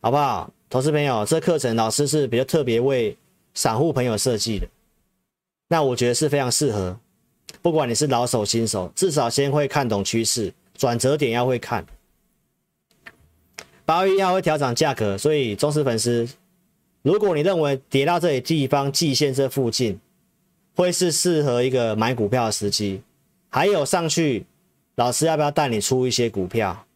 [0.00, 3.14] 好不好，投资朋友，这课程老师是比较特别为
[3.52, 4.66] 散户朋友设计的，
[5.68, 6.98] 那我觉得是非常适合，
[7.60, 11.84] 不管你是老手新手，至少先会看懂趋势，转折点要会看。
[13.90, 16.28] 八月一号会调整价格，所以忠实粉丝，
[17.02, 19.98] 如果你认为跌到这里地方季线这附近，
[20.76, 23.02] 会是适合一个买股票的时机，
[23.48, 24.46] 还有上去，
[24.94, 26.86] 老师要不要带你出一些股票？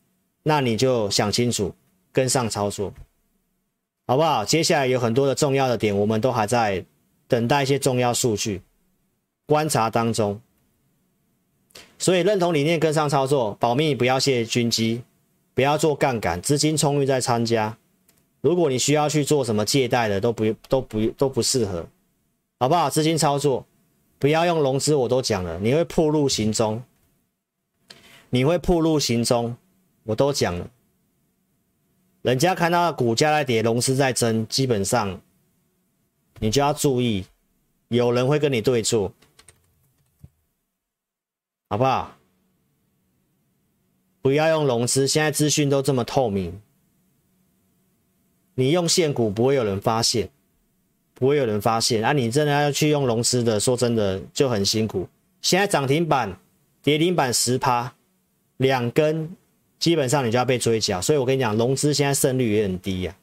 [0.44, 1.74] 那你就想清楚。
[2.12, 2.94] 跟上操作，
[4.06, 4.44] 好不好？
[4.44, 6.84] 接下来有很多的重要的点，我们都还在
[7.26, 8.62] 等待一些重要数据
[9.46, 10.40] 观察当中。
[11.98, 15.02] 所以认同理念，跟上操作，保密，不要泄军机，
[15.54, 17.78] 不要做杠杆，资金充裕再参加。
[18.40, 21.86] 如果你需要去做什么借贷的，都不都不都不适合，
[22.58, 22.90] 好不好？
[22.90, 23.64] 资金操作，
[24.18, 26.82] 不要用融资，我都讲了，你会暴露行踪，
[28.30, 29.56] 你会暴露行踪，
[30.02, 30.68] 我都讲了。
[32.22, 35.20] 人家看到股价在跌，融资在增，基本上
[36.40, 37.24] 你就要注意，
[37.88, 39.12] 有人会跟你对做，
[41.70, 42.16] 好不好？
[44.24, 46.58] 不要用融资，现在资讯都这么透明，
[48.54, 50.30] 你用现股不会有人发现，
[51.12, 52.14] 不会有人发现啊！
[52.14, 55.06] 你真的要去用融资的，说真的就很辛苦。
[55.42, 56.34] 现在涨停板、
[56.82, 57.92] 跌停板十趴，
[58.56, 59.30] 两根。
[59.78, 63.14] 基本上你就要被追缴，所以我跟你讲，融资现在胜率也很低呀、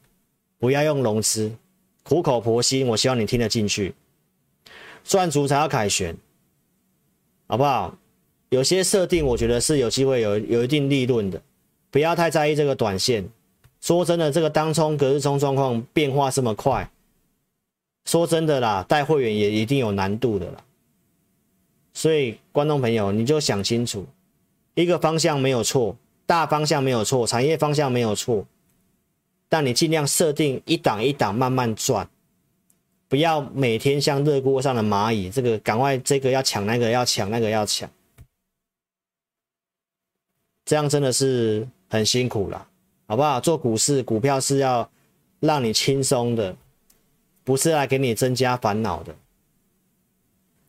[0.60, 1.50] 不要用融资，
[2.04, 3.92] 苦口婆心，我希望你听得进去，
[5.02, 6.16] 赚足才要凯旋，
[7.48, 7.98] 好不好？
[8.52, 11.40] 有些设定我觉得是有机会有有一定利润的，
[11.90, 13.26] 不要太在意这个短线。
[13.80, 16.90] 说真的，这个当冲隔日冲状况变化这么快，
[18.04, 20.62] 说真的啦，带会员也一定有难度的啦。
[21.94, 24.04] 所以观众朋友，你就想清楚，
[24.74, 25.96] 一个方向没有错。
[26.26, 28.46] 大方向没有错，产业方向没有错，
[29.48, 32.08] 但你尽量设定一档一档慢慢转，
[33.08, 37.90] 不要每天像热锅上的蚂蚁，这个赶快这个要抢，那个要抢，那个要抢，
[40.72, 42.66] 这样真的是很辛苦了，
[43.06, 43.38] 好不好？
[43.38, 44.88] 做股市股票是要
[45.38, 46.56] 让你轻松的，
[47.44, 49.14] 不是来给你增加烦恼的。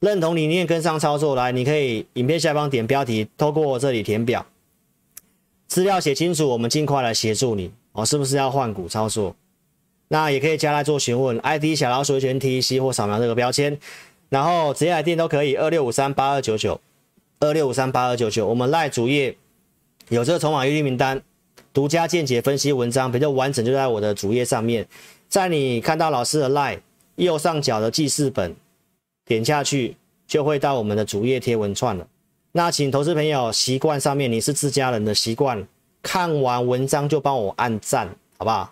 [0.02, 4.46] 认同理念跟上操作来，你可以影片下方点标题，透过我这里填表。
[5.68, 8.06] 资料写清楚，我们尽快来协助你哦。
[8.06, 9.34] 是不是要换股操作？
[10.10, 13.80] 那也可以加来做询问，ID 小老鼠全 T C 或扫描这个标签，
[14.28, 15.56] 然后直接来电都可以。
[15.56, 16.82] 二六五三八二九九，
[17.40, 18.46] 二六五三八二九九。
[18.46, 19.38] 我们赖主页
[20.10, 21.22] 有这个筹码预约名单，
[21.74, 24.88] 独家见解分析文章比较完整，就在我的主页上面。
[25.28, 26.80] 在你看到老师的 LINE
[27.16, 28.56] 右上角的记事本，
[29.26, 29.98] 点下去
[30.28, 32.08] 就会到我们的主页贴文串了。
[32.52, 35.68] 那请投资朋友习惯上面，你是自家人的习惯，
[36.04, 38.72] 看完文章就帮我按赞，好不好？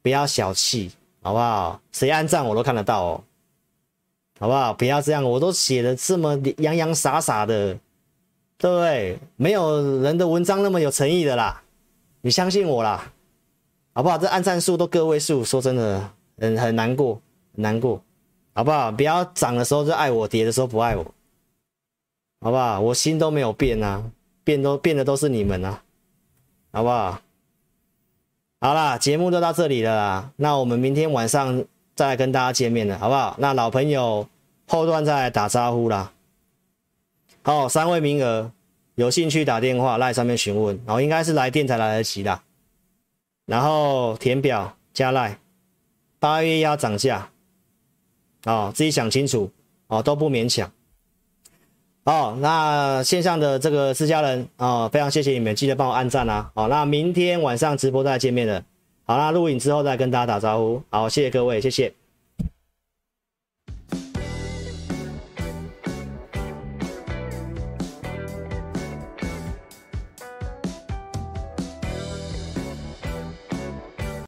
[0.00, 1.78] 不要小气，好不好？
[1.92, 3.24] 谁按赞我都看得到哦，
[4.40, 4.72] 好不好？
[4.72, 7.76] 不要这样，我都写的这么洋洋洒洒的，
[8.58, 9.18] 对不对？
[9.36, 11.62] 没有人的文章那么有诚意的啦，
[12.20, 13.12] 你相信我啦，
[13.94, 14.18] 好不好？
[14.18, 17.14] 这按赞数都个位数，说真的，很很难过，
[17.54, 18.02] 很难过，
[18.52, 18.90] 好不好？
[18.90, 21.06] 不要涨的时候就爱我，跌的时候不爱我。
[22.40, 22.80] 好不好？
[22.80, 24.02] 我心都没有变啊，
[24.44, 25.82] 变都变的都是你们啊，
[26.72, 27.20] 好不好？
[28.60, 33.36] 好啦，节目就到这里了啦，那我们明天晚上再来跟大家见面了，好不好？
[33.38, 34.26] 那老朋友
[34.66, 36.12] 后段再来打招呼啦。
[37.48, 38.52] 好，三位名额，
[38.96, 42.42] 有兴趣打电话赖上面询问，然后应该是来电才来得及啦。
[43.46, 45.38] 然后填表加赖，
[46.18, 47.30] 八月要涨价，
[48.44, 49.50] 哦，自己想清楚
[49.86, 50.70] 哦，都不勉强。
[52.04, 56.50] 哦，那线上的这个自家人、哦，非常谢谢你们，记得帮我按赞啊！
[56.54, 58.62] 好，那明天晚上直播再见面了。
[59.04, 60.82] 好，那录影之后再跟大家打招呼。
[60.90, 61.94] 好，谢谢各位，谢谢。